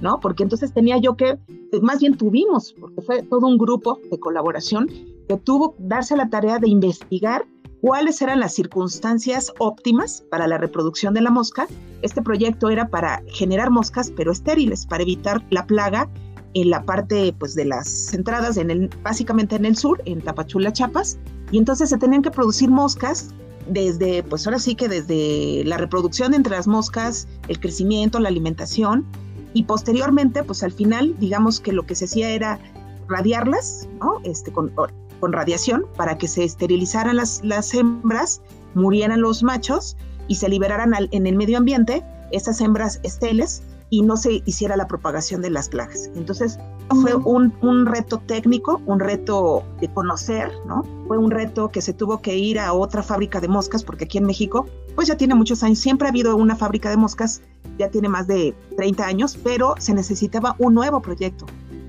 ¿no? 0.01 0.20
Porque 0.20 0.43
entonces 0.43 0.74
tenía 0.74 0.98
yo 0.98 1.15
que, 1.15 1.39
más 1.81 2.01
bien 2.01 2.17
tuvimos, 2.17 2.75
porque 2.77 3.01
fue 3.01 3.24
todo 3.24 3.48
un 3.48 3.58
grupo 3.58 4.01
de 4.12 4.20
colaboración 4.20 4.89
que 5.29 5.38
tuvo 5.38 5.75
darse 5.79 6.17
la 6.17 6.29
tarea 6.29 6.60
de 6.60 6.67
investigar 6.67 7.46
cuáles 7.79 8.22
eran 8.22 8.41
las 8.41 8.53
circunstancias 8.53 9.53
óptimas 9.58 10.25
para 10.29 10.46
la 10.46 10.58
reproducción 10.58 11.13
de 11.13 11.22
la 11.22 11.31
mosca. 11.31 11.67
Este 12.01 12.22
proyecto 12.22 12.70
era 12.70 12.89
para 12.89 13.24
generar 13.27 13.72
moscas, 13.72 14.12
pero 14.13 14.34
estériles, 14.34 14.86
para 14.86 15.03
evitar 15.03 15.41
la 15.51 15.65
plaga 15.65 16.10
en 16.53 16.70
la 16.70 16.84
parte 16.84 17.34
pues, 17.38 17.55
de 17.55 17.65
las 17.65 18.13
entradas, 18.13 18.58
en 18.58 18.72
el, 18.72 18.89
básicamente 19.03 19.55
en 19.55 19.65
el 19.65 19.77
sur, 19.77 20.01
en 20.05 20.22
Tapachula, 20.22 20.74
Chiapas, 20.74 21.17
y 21.51 21.58
entonces 21.58 21.89
se 21.89 21.98
tenían 21.98 22.22
que 22.22 22.31
producir 22.31 22.70
moscas 22.70 23.29
desde, 23.67 24.24
pues 24.24 24.46
ahora 24.48 24.60
sí 24.60 24.75
que 24.75 24.88
desde 24.88 25.63
la 25.65 25.77
reproducción 25.77 26.34
entre 26.34 26.55
las 26.55 26.67
moscas, 26.67 27.27
el 27.48 27.60
crecimiento, 27.60 28.20
la 28.20 28.29
alimentación, 28.29 29.05
y 29.53 29.63
posteriormente, 29.63 30.43
pues 30.43 30.63
al 30.63 30.72
final, 30.72 31.15
digamos 31.20 31.60
que 31.60 31.74
lo 31.74 31.86
que 31.86 31.96
se 31.96 32.05
hacía 32.05 32.29
era 32.29 32.60
radiarlas, 33.08 33.89
¿no? 34.00 34.22
Este, 34.24 34.51
con, 34.51 34.72
con 35.20 35.34
radiación 35.34 35.86
para 35.98 36.17
que 36.17 36.27
se 36.27 36.43
esterilizaran 36.43 37.17
las, 37.17 37.41
las 37.43 37.74
hembras, 37.74 38.41
murieran 38.75 39.22
los 39.22 39.43
machos 39.43 39.98
y 40.27 40.36
se 40.36 40.48
liberaran 40.48 40.93
en 41.12 41.27
el 41.27 41.36
medio 41.36 41.58
ambiente 41.58 42.03
esas 42.31 42.62
hembras 42.62 43.01
esteles 43.03 43.63
y 43.91 44.01
no 44.01 44.15
se 44.15 44.41
hiciera 44.45 44.77
la 44.77 44.88
propagación 44.88 45.41
de 45.41 45.50
las 45.50 45.67
plagas. 45.69 46.10
Entonces 46.15 46.57
fue 46.89 47.13
un, 47.13 47.53
un, 47.62 47.86
reto 47.86 48.19
técnico, 48.25 48.81
un 48.86 49.01
reto 49.01 49.63
de 49.81 49.93
conocer, 49.93 50.50
¿no? 50.65 50.83
Fue 51.07 51.17
un 51.17 51.29
reto 51.29 51.69
que 51.69 51.81
se 51.81 51.93
tuvo 51.93 52.21
que 52.21 52.38
ir 52.38 52.57
a 52.57 52.71
otra 52.71 53.03
fábrica 53.03 53.41
de 53.41 53.50
moscas, 53.50 53.83
porque 53.83 54.05
aquí 54.05 54.17
en 54.17 54.25
México, 54.25 54.65
pues 54.95 55.10
ya 55.10 55.17
tiene 55.17 55.36
muchos 55.36 55.62
años, 55.62 55.79
siempre 55.79 56.07
ha 56.07 56.10
habido 56.10 56.38
una 56.38 56.55
fábrica 56.55 56.89
de 56.89 56.95
moscas, 56.95 57.41
ya 57.77 57.89
tiene 57.89 58.07
más 58.07 58.27
de 58.27 58.55
30 58.77 59.05
años, 59.05 59.38
pero 59.43 59.75
se 59.77 59.93
necesitaba 59.93 60.55
un 60.57 60.74
nuevo 60.74 61.01
proyecto, 61.01 61.45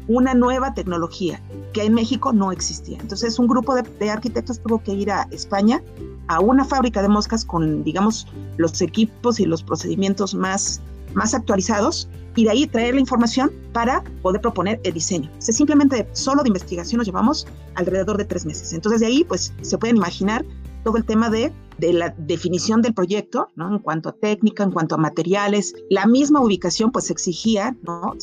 una 0.09 0.35
nueva 0.35 0.75
tecnología 0.75 1.41
que 1.73 1.85
en 1.85 1.95
México 1.95 2.33
no 2.33 2.51
existía. 2.51 2.99
Entonces 3.01 3.39
un 3.39 3.47
grupo 3.47 3.77
de, 3.77 4.11
arquitectos 4.11 4.61
tuvo 4.61 4.83
que 4.83 4.93
ir 4.93 5.13
a 5.13 5.29
España 5.31 5.81
a 6.27 6.41
una 6.41 6.65
fábrica 6.65 7.01
de 7.01 7.09
moscas 7.09 7.45
con, 7.45 7.85
digamos, 7.85 8.27
los 8.57 8.81
equipos 8.81 9.39
y 9.39 9.45
los 9.45 9.63
procedimientos 9.63 10.35
más, 10.35 10.81
más 11.15 11.35
actualizados 11.35 12.09
y 12.37 12.45
de 12.45 12.51
ahí 12.51 12.67
traer 12.67 12.95
la 12.95 13.01
información 13.01 13.53
para 13.73 14.03
poder 14.23 14.41
proponer 14.41 14.81
el 14.85 14.95
diseño. 14.95 15.31
O 15.37 15.41
simplemente 15.53 16.09
solo 16.13 16.43
de 16.43 16.49
investigación 16.49 16.99
nos 16.99 17.07
llevamos 17.07 17.47
alrededor 17.75 18.17
de 18.17 18.25
tres 18.25 18.47
meses. 18.47 18.73
Entonces 18.73 19.01
de 19.01 19.07
ahí 19.07 19.25
pues 19.25 19.53
se 19.61 19.79
pueden 19.79 19.97
imaginar 19.97 20.45
todo 20.85 20.97
el 20.97 21.05
tema 21.05 21.31
de, 21.31 21.53
de 21.79 21.93
la 21.93 22.15
definición 22.19 22.83
del 22.83 22.95
proyecto, 22.95 23.49
¿no? 23.55 23.73
En 23.73 23.79
cuanto 23.79 24.09
a 24.09 24.13
técnica, 24.13 24.65
en 24.65 24.73
cuanto 24.73 24.97
a 24.97 24.99
materiales, 24.99 25.75
la 25.91 26.07
misma 26.07 26.41
ubicación 26.41 26.91
pues 26.91 27.11
exigía. 27.11 27.77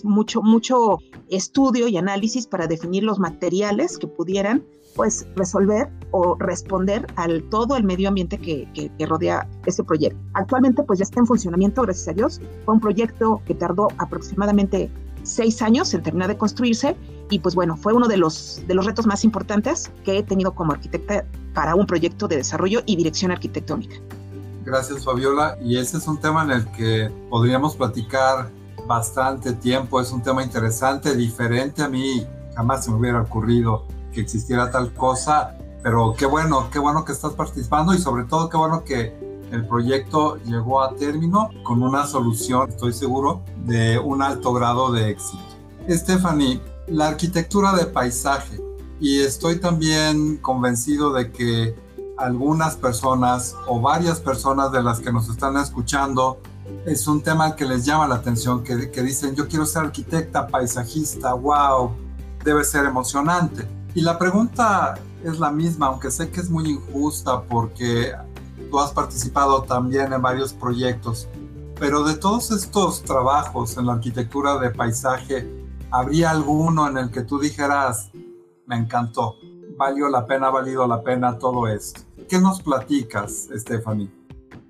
Mucho, 0.03 0.41
mucho 0.41 0.97
estudio 1.29 1.87
y 1.87 1.97
análisis 1.97 2.47
para 2.47 2.67
definir 2.67 3.03
los 3.03 3.19
materiales 3.19 3.97
que 3.97 4.07
pudieran 4.07 4.65
pues 4.95 5.25
resolver 5.35 5.89
o 6.11 6.35
responder 6.39 7.05
al 7.15 7.43
todo 7.49 7.77
el 7.77 7.83
medio 7.83 8.09
ambiente 8.09 8.37
que, 8.37 8.91
rodea 9.07 9.47
este 9.65 9.83
proyecto. 9.83 10.19
Actualmente 10.33 10.83
pues 10.83 10.99
ya 10.99 11.03
está 11.03 11.19
en 11.19 11.25
funcionamiento, 11.25 11.81
gracias 11.83 12.07
a 12.09 12.13
Dios. 12.13 12.41
Fue 12.65 12.73
un 12.73 12.79
proyecto 12.79 13.41
que 13.45 13.55
tardó 13.55 13.87
aproximadamente 13.97 14.91
seis 15.23 15.61
años 15.61 15.93
en 15.93 16.01
terminar 16.03 16.27
de 16.27 16.37
construirse 16.37 16.95
y 17.29 17.39
pues 17.39 17.55
bueno, 17.55 17.77
fue 17.77 17.93
uno 17.93 18.07
de 18.07 18.17
los, 18.17 18.63
de 18.67 18.73
los 18.73 18.85
retos 18.85 19.05
más 19.05 19.23
importantes 19.23 19.91
que 20.03 20.17
he 20.17 20.23
tenido 20.23 20.53
como 20.53 20.73
arquitecta 20.73 21.25
para 21.53 21.75
un 21.75 21.85
proyecto 21.85 22.27
de 22.27 22.37
desarrollo 22.37 22.81
y 22.85 22.95
dirección 22.95 23.31
arquitectónica. 23.31 23.95
Gracias 24.65 25.05
Fabiola. 25.05 25.57
Y 25.61 25.77
ese 25.77 25.97
es 25.97 26.07
un 26.07 26.19
tema 26.19 26.43
en 26.43 26.51
el 26.51 26.71
que 26.71 27.11
podríamos 27.29 27.75
platicar 27.75 28.49
bastante 28.87 29.53
tiempo. 29.53 30.01
Es 30.01 30.11
un 30.11 30.21
tema 30.21 30.43
interesante, 30.43 31.15
diferente. 31.15 31.83
A 31.83 31.89
mí 31.89 32.25
jamás 32.55 32.85
se 32.85 32.91
me 32.91 32.97
hubiera 32.97 33.21
ocurrido 33.21 33.85
que 34.13 34.21
existiera 34.21 34.71
tal 34.71 34.93
cosa. 34.93 35.55
Pero 35.81 36.13
qué 36.17 36.25
bueno, 36.25 36.69
qué 36.71 36.79
bueno 36.79 37.05
que 37.05 37.13
estás 37.13 37.33
participando 37.33 37.93
y 37.93 37.99
sobre 37.99 38.25
todo 38.25 38.49
qué 38.49 38.57
bueno 38.57 38.83
que 38.83 39.13
el 39.51 39.65
proyecto 39.67 40.37
llegó 40.45 40.81
a 40.81 40.95
término 40.95 41.49
con 41.63 41.81
una 41.81 42.05
solución, 42.05 42.69
estoy 42.69 42.93
seguro, 42.93 43.41
de 43.65 43.97
un 43.97 44.21
alto 44.21 44.53
grado 44.53 44.91
de 44.91 45.09
éxito. 45.09 45.43
Stephanie, 45.89 46.61
la 46.87 47.07
arquitectura 47.07 47.73
de 47.73 47.85
paisaje 47.85 48.59
y 48.99 49.19
estoy 49.21 49.59
también 49.59 50.37
convencido 50.37 51.13
de 51.13 51.31
que 51.31 51.75
algunas 52.17 52.75
personas 52.75 53.55
o 53.65 53.79
varias 53.79 54.19
personas 54.19 54.71
de 54.71 54.83
las 54.83 54.99
que 54.99 55.11
nos 55.11 55.29
están 55.29 55.55
escuchando 55.57 56.39
es 56.85 57.07
un 57.07 57.21
tema 57.21 57.55
que 57.55 57.65
les 57.65 57.85
llama 57.85 58.07
la 58.07 58.15
atención, 58.15 58.63
que, 58.63 58.91
que 58.91 59.01
dicen 59.01 59.35
yo 59.35 59.47
quiero 59.47 59.65
ser 59.65 59.83
arquitecta, 59.83 60.47
paisajista, 60.47 61.33
wow, 61.33 61.91
debe 62.43 62.63
ser 62.63 62.85
emocionante. 62.85 63.67
Y 63.95 64.01
la 64.01 64.19
pregunta 64.19 64.99
es 65.23 65.39
la 65.39 65.51
misma, 65.51 65.87
aunque 65.87 66.11
sé 66.11 66.29
que 66.29 66.41
es 66.41 66.49
muy 66.49 66.69
injusta 66.69 67.41
porque 67.41 68.13
tú 68.69 68.79
has 68.79 68.91
participado 68.91 69.63
también 69.63 70.13
en 70.13 70.21
varios 70.21 70.53
proyectos, 70.53 71.27
pero 71.79 72.03
de 72.03 72.15
todos 72.15 72.51
estos 72.51 73.03
trabajos 73.03 73.77
en 73.77 73.87
la 73.87 73.93
arquitectura 73.93 74.59
de 74.59 74.69
paisaje, 74.69 75.49
¿habría 75.89 76.29
alguno 76.29 76.87
en 76.87 76.97
el 76.97 77.09
que 77.11 77.21
tú 77.21 77.39
dijeras, 77.39 78.11
me 78.67 78.75
encantó, 78.75 79.37
valió 79.77 80.07
la 80.09 80.25
pena, 80.25 80.47
ha 80.47 80.51
valido 80.51 80.85
la 80.85 81.01
pena 81.01 81.39
todo 81.39 81.67
esto? 81.67 82.01
¿Qué 82.29 82.39
nos 82.39 82.61
platicas, 82.61 83.49
Stephanie? 83.55 84.09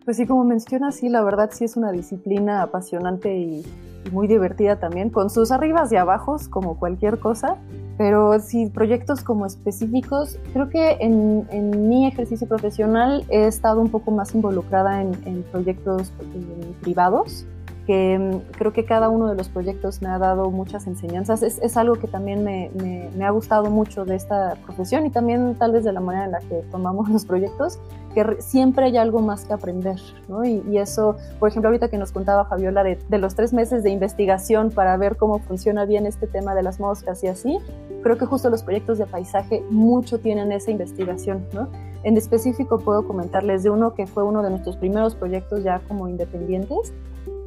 Pues 0.06 0.18
sí, 0.18 0.26
como 0.26 0.46
mencionas, 0.46 0.96
sí, 0.96 1.10
la 1.10 1.22
verdad 1.24 1.50
sí 1.52 1.66
es 1.66 1.76
una 1.76 1.92
disciplina 1.92 2.62
apasionante 2.62 3.38
y, 3.38 3.66
y 4.06 4.10
muy 4.12 4.28
divertida 4.28 4.80
también, 4.80 5.10
con 5.10 5.30
sus 5.30 5.52
arribas 5.52 5.92
y 5.92 5.98
abajos, 5.98 6.48
como 6.48 6.80
cualquier 6.80 7.20
cosa. 7.20 7.58
Pero 8.00 8.40
sí, 8.40 8.68
proyectos 8.68 9.22
como 9.22 9.46
específicos, 9.46 10.40
creo 10.54 10.70
que 10.70 10.92
en, 11.02 11.46
en 11.52 11.90
mi 11.90 12.08
ejercicio 12.08 12.48
profesional 12.48 13.26
he 13.28 13.46
estado 13.46 13.82
un 13.82 13.90
poco 13.90 14.10
más 14.10 14.34
involucrada 14.34 15.02
en, 15.02 15.44
proyectos 15.52 16.14
eh, 16.34 16.74
privados 16.80 17.46
mm, 17.94 18.52
creo 18.52 18.74
que 18.74 18.86
cada 18.86 19.10
uno 19.10 19.28
de 19.28 19.36
los 19.36 19.50
proyectos 19.50 20.02
me 20.02 20.10
ha 20.10 20.18
dado 20.18 20.52
muchas 20.52 20.86
enseñanzas. 20.88 21.42
Es, 21.44 21.60
es 21.60 21.78
algo 21.78 21.96
que 21.96 22.08
también 22.08 22.44
me, 22.44 22.70
me, 22.76 23.10
me, 23.16 23.26
ha 23.26 23.30
gustado 23.32 23.70
mucho 23.70 24.06
de 24.06 24.16
esta 24.16 24.56
profesión 24.66 25.06
y 25.06 25.10
también 25.10 25.56
tal 25.56 25.72
vez 25.72 25.84
de 25.84 25.94
la 25.94 26.00
manera 26.00 26.26
en 26.26 26.32
la 26.32 26.40
que 26.40 26.64
tomamos 26.72 27.10
los 27.10 27.26
proyectos, 27.26 27.80
que 28.14 28.38
siempre 28.42 28.86
hay 28.86 28.98
algo 28.98 29.22
más 29.22 29.46
que 29.46 29.54
aprender, 29.54 30.00
¿no? 30.28 30.46
Y, 30.46 30.64
y 30.70 30.78
eso, 30.78 31.16
por 31.40 31.50
ejemplo, 31.50 31.70
ahorita 31.70 31.90
que 31.90 31.98
nos 31.98 32.12
contaba 32.12 32.46
Fabiola 32.46 32.84
de, 32.84 33.00
de, 33.08 33.18
los 33.18 33.36
tres 33.36 33.54
meses 33.54 33.84
de 33.84 33.90
investigación 33.90 34.72
para 34.72 34.96
ver 34.98 35.18
cómo 35.18 35.40
funciona 35.40 35.86
bien 35.86 36.06
este 36.06 36.28
tema 36.28 36.56
de 36.56 36.64
las 36.64 36.80
moscas 36.80 37.24
y 37.24 37.28
así, 37.28 37.60
creo 38.04 38.18
que 38.18 38.26
justo 38.26 38.50
los 38.50 38.64
proyectos 38.64 38.98
de 38.98 39.06
paisaje 39.06 39.64
mucho 39.70 40.20
tienen 40.20 40.52
esa 40.52 40.72
investigación, 40.72 41.46
¿no? 41.54 41.70
En 42.04 42.16
específico 42.18 42.80
puedo 42.80 43.06
comentarles 43.06 43.64
de 43.64 43.70
uno 43.70 43.94
que 43.94 44.08
fue 44.08 44.24
uno 44.24 44.42
de 44.42 44.50
nuestros 44.50 44.78
primeros 44.78 45.16
proyectos 45.16 45.64
ya 45.64 45.82
como 45.88 46.08
independientes, 46.08 46.94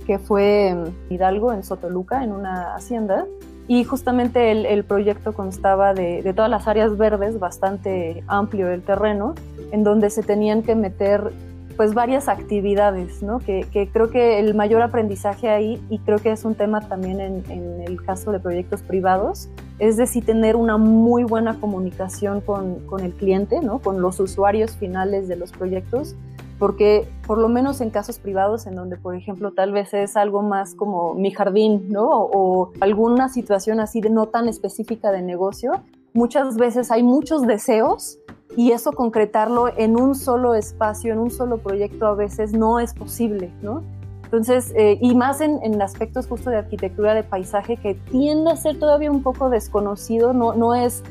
que 0.03 0.19
fue 0.19 0.75
Hidalgo, 1.09 1.53
en 1.53 1.63
Sotoluca, 1.63 2.23
en 2.25 2.33
una 2.33 2.75
hacienda. 2.75 3.27
Y 3.69 3.85
justamente 3.85 4.51
el, 4.51 4.85
proyecto 4.85 5.33
constaba 5.33 5.95
de, 5.95 6.23
de, 6.23 6.35
todas 6.35 6.51
las 6.51 6.67
áreas 6.67 6.97
verdes, 6.99 7.39
bastante 7.39 8.25
amplio 8.27 8.69
el 8.69 8.83
terreno, 8.83 9.35
en 9.71 9.85
donde 9.85 10.11
se 10.11 10.23
tenían 10.23 10.63
que 10.63 10.75
meter 10.75 11.33
pues 11.77 11.95
varias 11.95 12.29
actividades, 12.29 13.23
¿no? 13.23 13.39
Que, 13.39 13.67
creo 13.93 14.11
que 14.11 14.39
el 14.39 14.55
mayor 14.55 14.83
aprendizaje 14.83 15.49
ahí, 15.49 15.83
y 15.91 15.99
creo 15.99 16.19
que 16.19 16.31
es 16.31 16.45
un 16.45 16.55
tema 16.55 16.81
también 16.89 17.21
en, 17.21 17.45
en 17.51 17.83
el 17.83 18.03
caso 18.03 18.33
de 18.33 18.41
proyectos 18.41 18.83
privados, 18.83 19.49
es 19.79 19.97
decir, 19.97 20.25
tener 20.25 20.57
una 20.57 20.77
muy 20.77 21.25
buena 21.25 21.59
comunicación 21.59 22.41
con, 22.41 22.87
con 22.87 23.01
el 23.01 23.13
cliente, 23.13 23.61
¿no? 23.61 23.79
Con 23.79 24.01
los 24.01 24.21
usuarios 24.21 24.77
finales 24.77 25.29
de 25.29 25.37
los 25.37 25.53
proyectos, 25.53 26.15
porque 26.63 27.09
por 27.27 27.39
lo 27.39 27.49
menos 27.49 27.81
en 27.81 27.91
casos 27.91 28.21
privados 28.21 28.69
en 28.69 28.77
donde, 28.77 28.97
por 28.97 29.17
ejemplo, 29.17 29.51
tal 29.51 29.73
vez 29.73 29.93
es 29.95 30.17
algo 30.17 30.43
más 30.43 30.77
como 30.77 31.13
mi 31.13 31.33
jardín, 31.33 31.87
¿no? 31.89 32.09
O, 32.09 32.71
alguna 32.79 33.29
situación 33.29 33.81
así 33.81 34.01
de 34.01 34.11
no 34.11 34.27
tan 34.27 34.47
específica 34.47 35.11
de 35.11 35.23
negocio, 35.23 35.83
muchas 36.13 36.57
veces 36.57 36.93
hay 36.93 37.03
muchos 37.03 37.43
deseos 37.49 38.21
y 38.57 38.71
eso 38.71 38.93
concretarlo 38.93 39.77
en 39.77 40.01
un 40.01 40.15
solo 40.15 40.55
espacio, 40.55 41.13
en 41.13 41.19
un 41.19 41.33
solo 41.33 41.59
proyecto 41.59 42.07
a 42.07 42.15
veces 42.15 42.53
no 42.53 42.79
es 42.79 42.95
posible, 42.95 43.51
¿no? 43.61 43.83
Entonces, 44.23 44.73
eh, 44.77 44.99
y 45.01 45.17
más 45.17 45.41
en, 45.41 45.59
en, 45.65 45.83
aspectos 45.83 46.29
justo 46.29 46.49
de 46.49 46.59
arquitectura 46.59 47.13
de 47.13 47.25
paisaje 47.25 47.77
que 47.77 47.95
tiende 47.95 48.53
a 48.53 48.57
ser 48.57 48.79
todavía 48.79 49.11
un 49.11 49.25
poco 49.25 49.51
desconocido, 49.51 50.33
no, 50.33 50.55
no 50.55 50.77
es, 50.77 51.03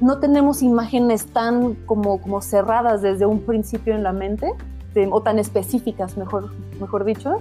no 0.00 0.18
tenemos 0.18 0.64
imágenes 0.64 1.26
tan 1.26 1.74
como, 1.86 2.20
como 2.20 2.40
cerradas 2.40 3.02
desde 3.02 3.24
un 3.24 3.42
principio 3.42 3.94
en 3.94 4.02
la 4.02 4.12
mente, 4.12 4.52
este, 4.96 5.08
o 5.12 5.20
tan 5.20 5.38
específicas, 5.38 6.16
mejor, 6.16 6.50
mejor 6.80 7.04
dicho, 7.04 7.36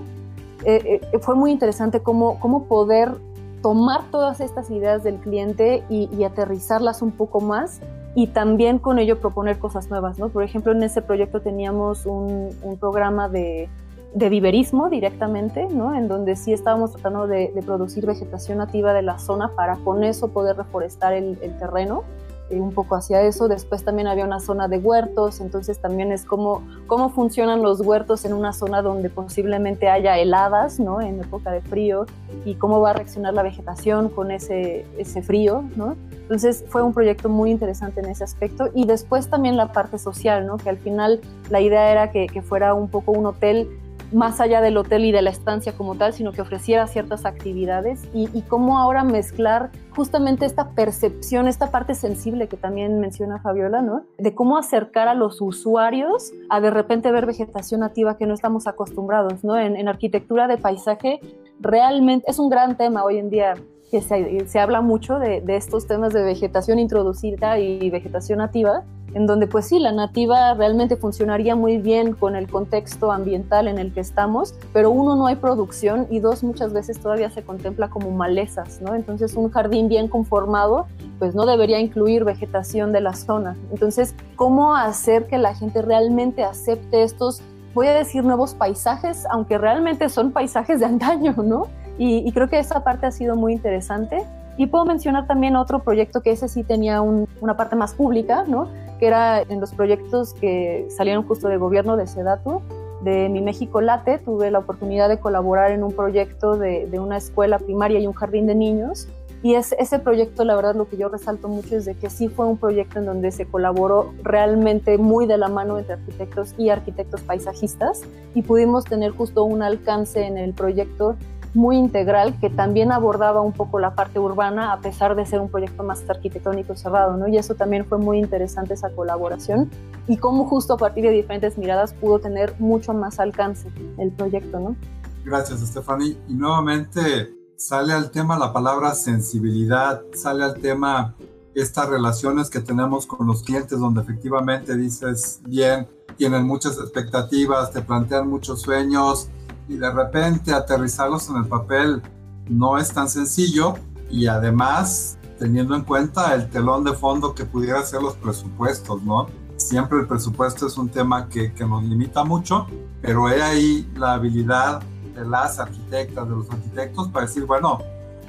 eh, 0.65 1.01
eh, 1.13 1.19
fue 1.19 1.35
muy 1.35 1.51
interesante 1.51 2.01
cómo, 2.01 2.37
cómo 2.39 2.65
poder 2.65 3.13
tomar 3.61 4.03
todas 4.11 4.41
estas 4.41 4.69
ideas 4.69 5.03
del 5.03 5.15
cliente 5.15 5.83
y, 5.89 6.09
y, 6.15 6.23
aterrizarlas 6.25 7.01
un 7.01 7.11
poco 7.11 7.39
más 7.39 7.79
y 8.13 8.27
también 8.27 8.77
con 8.77 8.99
ello 8.99 9.19
proponer 9.19 9.57
cosas 9.57 9.89
nuevas, 9.89 10.19
¿no? 10.19 10.29
Por 10.29 10.43
ejemplo, 10.43 10.73
en 10.73 10.83
ese 10.83 11.01
proyecto 11.01 11.41
teníamos 11.41 12.05
un, 12.05 12.49
un 12.61 12.77
programa 12.77 13.29
de, 13.29 13.69
de, 14.13 14.29
viverismo 14.29 14.89
directamente, 14.89 15.67
¿no? 15.71 15.95
En 15.95 16.07
donde 16.07 16.35
sí 16.35 16.51
estábamos 16.51 16.91
tratando 16.91 17.25
de, 17.25 17.51
de, 17.55 17.61
producir 17.63 18.05
vegetación 18.05 18.57
nativa 18.57 18.93
de 18.93 19.01
la 19.01 19.17
zona 19.17 19.51
para 19.55 19.77
con 19.77 20.03
eso 20.03 20.27
poder 20.27 20.57
reforestar 20.57 21.13
el, 21.13 21.39
el 21.41 21.57
terreno 21.57 22.03
eh, 22.49 22.59
un 22.59 22.71
poco 22.73 22.95
hacia 22.95 23.21
eso. 23.21 23.47
Después 23.47 23.83
también 23.83 24.07
había 24.07 24.25
una 24.25 24.39
zona 24.39 24.67
de 24.67 24.77
huertos, 24.77 25.41
entonces 25.41 25.79
también 25.79 26.11
es 26.11 26.25
como 26.25 26.61
cómo 26.87 27.09
funcionan 27.09 27.61
los 27.61 27.81
huertos 27.81 28.25
en 28.25 28.33
una 28.33 28.53
zona 28.53 28.81
donde 28.81 29.09
posiblemente 29.09 29.89
haya 29.89 30.17
heladas, 30.17 30.79
¿no? 30.79 31.01
En 31.01 31.19
época 31.19 31.51
de 31.51 31.61
frío 31.61 32.05
y 32.45 32.55
cómo 32.55 32.79
va 32.81 32.91
a 32.91 32.93
reaccionar 32.93 33.33
la 33.33 33.43
vegetación 33.43 34.09
con 34.09 34.31
ese, 34.31 34.85
ese 34.97 35.21
frío, 35.21 35.63
¿no? 35.75 35.95
Entonces 36.21 36.65
fue 36.69 36.81
un 36.81 36.93
proyecto 36.93 37.29
muy 37.29 37.51
interesante 37.51 37.99
en 37.99 38.07
ese 38.07 38.23
aspecto 38.23 38.69
y 38.73 38.85
después 38.85 39.29
también 39.29 39.57
la 39.57 39.71
parte 39.71 39.97
social, 39.97 40.45
¿no? 40.45 40.57
Que 40.57 40.69
al 40.69 40.77
final 40.77 41.21
la 41.49 41.61
idea 41.61 41.91
era 41.91 42.11
que, 42.11 42.27
que 42.27 42.41
fuera 42.41 42.73
un 42.73 42.89
poco 42.89 43.11
un 43.11 43.25
hotel 43.25 43.69
más 44.11 44.39
allá 44.39 44.61
del 44.61 44.77
hotel 44.77 45.05
y 45.05 45.11
de 45.11 45.21
la 45.21 45.29
estancia 45.29 45.73
como 45.73 45.95
tal, 45.95 46.13
sino 46.13 46.31
que 46.31 46.41
ofreciera 46.41 46.87
ciertas 46.87 47.25
actividades 47.25 48.07
y, 48.13 48.41
cómo 48.43 48.77
ahora 48.77 49.03
mezclar 49.03 49.71
justamente 49.95 50.45
esta 50.45 50.69
percepción, 50.71 51.47
esta 51.47 51.71
parte 51.71 51.95
sensible 51.95 52.47
que 52.47 52.57
también 52.57 52.99
menciona 52.99 53.39
Fabiola, 53.39 53.81
¿no? 53.81 54.03
De 54.17 54.35
cómo 54.35 54.57
acercar 54.57 55.07
a 55.07 55.15
los 55.15 55.41
usuarios 55.41 56.31
a 56.49 56.61
de 56.61 56.69
repente 56.69 57.11
ver 57.11 57.25
vegetación 57.25 57.81
nativa 57.81 58.17
que 58.17 58.27
no 58.27 58.33
estamos 58.33 58.67
acostumbrados, 58.67 59.43
¿no? 59.43 59.57
En, 59.57 59.85
arquitectura 59.87 60.47
de 60.47 60.57
paisaje 60.57 61.19
realmente 61.59 62.29
es 62.29 62.39
un 62.39 62.49
gran 62.49 62.75
tema 62.75 63.03
hoy 63.03 63.17
en 63.17 63.29
día 63.29 63.53
que 63.91 64.01
se, 64.01 64.47
se 64.47 64.59
habla 64.59 64.81
mucho 64.81 65.19
de, 65.19 65.43
estos 65.47 65.87
temas 65.87 66.11
de 66.13 66.23
vegetación 66.23 66.79
introducida 66.79 67.59
y 67.59 67.89
vegetación 67.89 68.39
nativa, 68.39 68.83
en 69.15 69.25
donde 69.25 69.47
pues 69.47 69.65
sí, 69.67 69.79
la 69.79 69.93
nativa 69.93 70.53
realmente 70.53 70.97
funcionaría 70.97 71.55
muy 71.55 71.77
bien 71.77 72.13
con 72.13 72.35
el 72.35 72.49
contexto 72.49 73.13
ambiental 73.13 73.69
en 73.69 73.79
el 73.79 73.93
que 73.93 74.01
estamos, 74.01 74.53
pero 74.73 74.91
uno, 74.91 75.15
no 75.15 75.25
hay 75.25 75.37
producción 75.37 76.05
y 76.09 76.19
dos, 76.19 76.43
muchas 76.43 76.73
veces 76.73 76.99
todavía 76.99 77.29
se 77.29 77.41
contempla 77.41 77.89
como 77.89 78.11
malezas, 78.11 78.81
¿no? 78.81 78.93
Entonces 78.93 79.35
un 79.35 79.49
jardín 79.49 79.87
bien 79.87 80.09
conformado 80.09 80.85
pues 81.17 81.33
no 81.33 81.45
debería 81.45 81.79
incluir 81.79 82.25
vegetación 82.25 82.91
de 82.91 82.99
la 82.99 83.13
zona. 83.13 83.55
Entonces, 83.71 84.13
¿cómo 84.35 84.75
hacer 84.75 85.27
que 85.27 85.37
la 85.37 85.55
gente 85.55 85.81
realmente 85.81 86.43
acepte 86.43 87.03
estos, 87.03 87.41
voy 87.73 87.87
a 87.87 87.93
decir, 87.93 88.25
nuevos 88.25 88.53
paisajes, 88.53 89.25
aunque 89.31 89.57
realmente 89.57 90.09
son 90.09 90.33
paisajes 90.33 90.81
de 90.81 90.87
antaño, 90.87 91.33
¿no? 91.37 91.67
Y, 91.97 92.27
y 92.27 92.31
creo 92.33 92.49
que 92.49 92.59
esa 92.59 92.83
parte 92.83 93.05
ha 93.05 93.11
sido 93.11 93.37
muy 93.37 93.53
interesante. 93.53 94.25
Y 94.57 94.67
puedo 94.67 94.85
mencionar 94.85 95.27
también 95.27 95.55
otro 95.55 95.79
proyecto 95.79 96.21
que 96.21 96.31
ese 96.31 96.47
sí 96.47 96.63
tenía 96.63 97.01
un, 97.01 97.27
una 97.41 97.55
parte 97.55 97.75
más 97.75 97.93
pública, 97.93 98.43
¿no? 98.47 98.69
Que 98.97 99.07
era 99.07 99.41
en 99.41 99.59
los 99.59 99.73
proyectos 99.73 100.33
que 100.33 100.87
salieron 100.89 101.23
justo 101.23 101.47
de 101.47 101.57
gobierno 101.57 101.97
de 101.97 102.07
Sedatu, 102.07 102.61
de 103.03 103.29
Mi 103.29 103.41
México 103.41 103.81
Late, 103.81 104.19
tuve 104.19 104.49
la 104.51 104.59
oportunidad 104.59 105.09
de 105.09 105.19
colaborar 105.19 105.71
en 105.71 105.83
un 105.83 105.91
proyecto 105.91 106.57
de, 106.57 106.87
de 106.87 106.99
una 106.99 107.17
escuela 107.17 107.59
primaria 107.59 107.99
y 107.99 108.07
un 108.07 108.13
jardín 108.13 108.47
de 108.47 108.55
niños. 108.55 109.07
Y 109.43 109.53
es, 109.53 109.75
ese 109.77 109.99
proyecto, 109.99 110.43
la 110.43 110.55
verdad, 110.55 110.73
lo 110.73 110.89
que 110.89 110.97
yo 110.97 111.07
resalto 111.07 111.47
mucho 111.47 111.75
es 111.75 111.85
de 111.85 111.93
que 111.93 112.09
sí 112.09 112.29
fue 112.29 112.47
un 112.47 112.57
proyecto 112.57 112.97
en 112.97 113.05
donde 113.05 113.31
se 113.31 113.45
colaboró 113.45 114.11
realmente 114.23 114.97
muy 114.97 115.27
de 115.27 115.37
la 115.37 115.49
mano 115.49 115.77
entre 115.77 115.93
arquitectos 115.93 116.55
y 116.57 116.69
arquitectos 116.69 117.21
paisajistas 117.21 118.01
y 118.33 118.41
pudimos 118.41 118.85
tener 118.85 119.11
justo 119.11 119.43
un 119.43 119.61
alcance 119.61 120.25
en 120.25 120.39
el 120.39 120.53
proyecto 120.53 121.15
muy 121.55 121.77
integral 121.77 122.39
que 122.39 122.49
también 122.49 122.91
abordaba 122.91 123.41
un 123.41 123.53
poco 123.53 123.79
la 123.79 123.95
parte 123.95 124.19
urbana 124.19 124.73
a 124.73 124.79
pesar 124.79 125.15
de 125.15 125.25
ser 125.25 125.39
un 125.39 125.49
proyecto 125.49 125.83
más 125.83 126.03
arquitectónico 126.07 126.75
cerrado, 126.75 127.17
¿no? 127.17 127.27
Y 127.27 127.37
eso 127.37 127.55
también 127.55 127.85
fue 127.85 127.97
muy 127.97 128.19
interesante 128.19 128.73
esa 128.73 128.89
colaboración 128.91 129.71
y 130.07 130.17
cómo 130.17 130.45
justo 130.45 130.73
a 130.73 130.77
partir 130.77 131.05
de 131.05 131.11
diferentes 131.11 131.57
miradas 131.57 131.93
pudo 131.93 132.19
tener 132.19 132.53
mucho 132.59 132.93
más 132.93 133.19
alcance 133.19 133.69
el 133.97 134.11
proyecto, 134.11 134.59
¿no? 134.59 134.75
Gracias, 135.23 135.61
Stephanie. 135.61 136.17
Y 136.27 136.33
nuevamente 136.33 137.33
sale 137.55 137.93
al 137.93 138.11
tema 138.11 138.37
la 138.37 138.53
palabra 138.53 138.93
sensibilidad, 138.93 140.01
sale 140.13 140.43
al 140.43 140.55
tema 140.59 141.15
estas 141.55 141.87
relaciones 141.87 142.49
que 142.49 142.59
tenemos 142.59 143.07
con 143.07 143.25
los 143.25 143.41
clientes 143.41 143.79
donde 143.79 144.01
efectivamente 144.01 144.75
dices 144.75 145.39
bien, 145.47 145.87
tienen 146.17 146.45
muchas 146.45 146.77
expectativas, 146.77 147.71
te 147.71 147.81
plantean 147.81 148.29
muchos 148.29 148.61
sueños, 148.61 149.29
y 149.67 149.77
de 149.77 149.91
repente 149.91 150.53
aterrizarlos 150.53 151.29
en 151.29 151.37
el 151.37 151.47
papel 151.47 152.01
no 152.47 152.77
es 152.77 152.93
tan 152.93 153.09
sencillo 153.09 153.75
y 154.09 154.27
además 154.27 155.17
teniendo 155.39 155.75
en 155.75 155.83
cuenta 155.83 156.33
el 156.33 156.49
telón 156.49 156.83
de 156.83 156.93
fondo 156.93 157.33
que 157.33 157.45
pudiera 157.45 157.81
ser 157.83 158.01
los 158.01 158.15
presupuestos, 158.15 159.03
¿no? 159.03 159.27
Siempre 159.57 159.99
el 159.99 160.07
presupuesto 160.07 160.67
es 160.67 160.77
un 160.77 160.89
tema 160.89 161.27
que, 161.27 161.53
que 161.53 161.65
nos 161.65 161.83
limita 161.83 162.23
mucho, 162.23 162.67
pero 163.01 163.29
he 163.29 163.41
ahí 163.41 163.89
la 163.95 164.13
habilidad 164.13 164.81
de 165.15 165.25
las 165.25 165.59
arquitectas, 165.59 166.27
de 166.27 166.35
los 166.35 166.49
arquitectos, 166.49 167.07
para 167.09 167.25
decir, 167.25 167.45
bueno, 167.45 167.79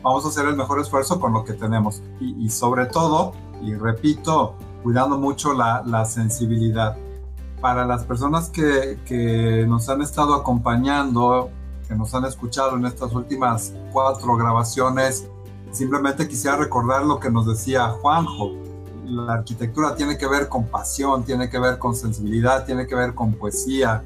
vamos 0.02 0.24
a 0.24 0.28
hacer 0.28 0.46
el 0.46 0.56
mejor 0.56 0.80
esfuerzo 0.80 1.18
con 1.18 1.32
lo 1.32 1.44
que 1.44 1.52
tenemos. 1.52 2.00
Y, 2.20 2.44
y 2.44 2.50
sobre 2.50 2.86
todo, 2.86 3.32
y 3.60 3.74
repito, 3.74 4.54
cuidando 4.82 5.18
mucho 5.18 5.52
la, 5.52 5.82
la 5.84 6.04
sensibilidad. 6.04 6.96
Para 7.60 7.86
las 7.86 8.04
personas 8.04 8.50
que, 8.50 9.64
nos 9.66 9.88
han 9.88 10.02
estado 10.02 10.34
acompañando, 10.34 11.50
que 11.88 11.94
nos 11.94 12.14
han 12.14 12.24
escuchado 12.24 12.76
en 12.76 12.86
estas 12.86 13.12
últimas 13.12 13.72
cuatro 13.92 14.36
grabaciones, 14.36 15.26
simplemente 15.72 16.28
quisiera 16.28 16.56
recordar 16.56 17.04
lo 17.04 17.18
que 17.18 17.30
nos 17.30 17.46
decía 17.46 17.88
Juanjo. 17.88 18.52
La 19.04 19.34
arquitectura 19.34 19.94
tiene 19.94 20.18
que 20.18 20.26
ver 20.26 20.48
con 20.48 20.66
pasión, 20.66 21.24
tiene 21.24 21.48
que 21.48 21.58
ver 21.58 21.78
con 21.78 21.94
sensibilidad, 21.94 22.66
tiene 22.66 22.86
que 22.86 22.94
ver 22.94 23.14
con 23.14 23.34
poesía. 23.34 24.02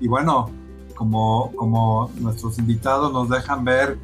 Y 0.00 0.08
bueno, 0.08 0.50
como, 0.94 2.10
nuestros 2.16 2.58
invitados 2.58 3.12
nos 3.12 3.28
dejan 3.28 3.64
ver, 3.64 3.98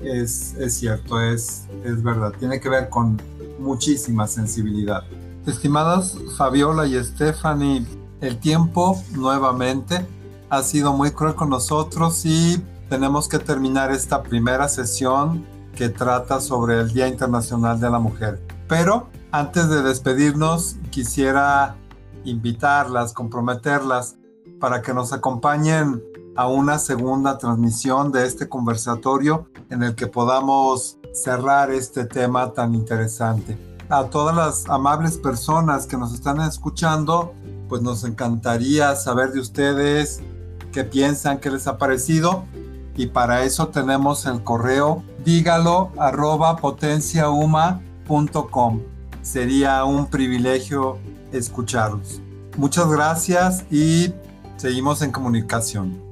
es, 0.00 0.54
es 0.54 0.74
cierto, 0.78 1.20
es, 1.20 1.66
es 1.84 2.02
verdad, 2.02 2.32
tiene 2.38 2.60
que 2.60 2.68
ver 2.68 2.88
con 2.88 3.20
muchísima 3.58 4.26
sensibilidad. 4.26 5.02
Estimadas 5.46 6.16
Fabiola 6.36 6.86
y 6.86 7.02
Stephanie, 7.02 7.86
el 8.20 8.38
tiempo 8.38 9.00
nuevamente 9.12 10.06
ha 10.50 10.62
sido 10.62 10.92
muy 10.92 11.10
cruel 11.10 11.34
con 11.34 11.50
nosotros 11.50 12.24
y 12.24 12.62
tenemos 12.88 13.28
que 13.28 13.38
terminar 13.38 13.90
esta 13.90 14.22
primera 14.22 14.68
sesión 14.68 15.46
que 15.76 15.88
trata 15.88 16.40
sobre 16.40 16.80
el 16.80 16.92
Día 16.92 17.06
Internacional 17.06 17.78
de 17.80 17.90
la 17.90 17.98
Mujer. 17.98 18.40
Pero 18.66 19.08
antes 19.30 19.68
de 19.68 19.82
despedirnos, 19.82 20.76
quisiera 20.90 21.76
invitarlas, 22.24 23.12
comprometerlas 23.12 24.16
para 24.58 24.82
que 24.82 24.92
nos 24.92 25.12
acompañen 25.12 26.02
a 26.36 26.48
una 26.48 26.78
segunda 26.78 27.38
transmisión 27.38 28.10
de 28.10 28.26
este 28.26 28.48
conversatorio 28.48 29.48
en 29.70 29.82
el 29.82 29.94
que 29.94 30.06
podamos 30.06 30.98
cerrar 31.12 31.70
este 31.70 32.04
tema 32.04 32.52
tan 32.52 32.74
interesante. 32.74 33.58
A 33.88 34.04
todas 34.04 34.34
las 34.34 34.68
amables 34.68 35.18
personas 35.18 35.86
que 35.86 35.96
nos 35.96 36.14
están 36.14 36.40
escuchando, 36.40 37.34
pues 37.68 37.82
nos 37.82 38.04
encantaría 38.04 38.96
saber 38.96 39.32
de 39.32 39.40
ustedes 39.40 40.20
qué 40.72 40.84
piensan, 40.84 41.38
qué 41.38 41.50
les 41.50 41.66
ha 41.66 41.76
parecido. 41.78 42.44
Y 42.96 43.08
para 43.08 43.42
eso 43.44 43.68
tenemos 43.68 44.24
el 44.26 44.42
correo 44.42 45.02
dígalo 45.24 45.92
arroba 45.98 46.56
potenciauma.com. 46.56 48.80
Sería 49.22 49.84
un 49.84 50.06
privilegio 50.06 50.98
escucharlos. 51.32 52.20
Muchas 52.56 52.88
gracias 52.88 53.64
y 53.70 54.12
seguimos 54.56 55.02
en 55.02 55.12
comunicación. 55.12 56.07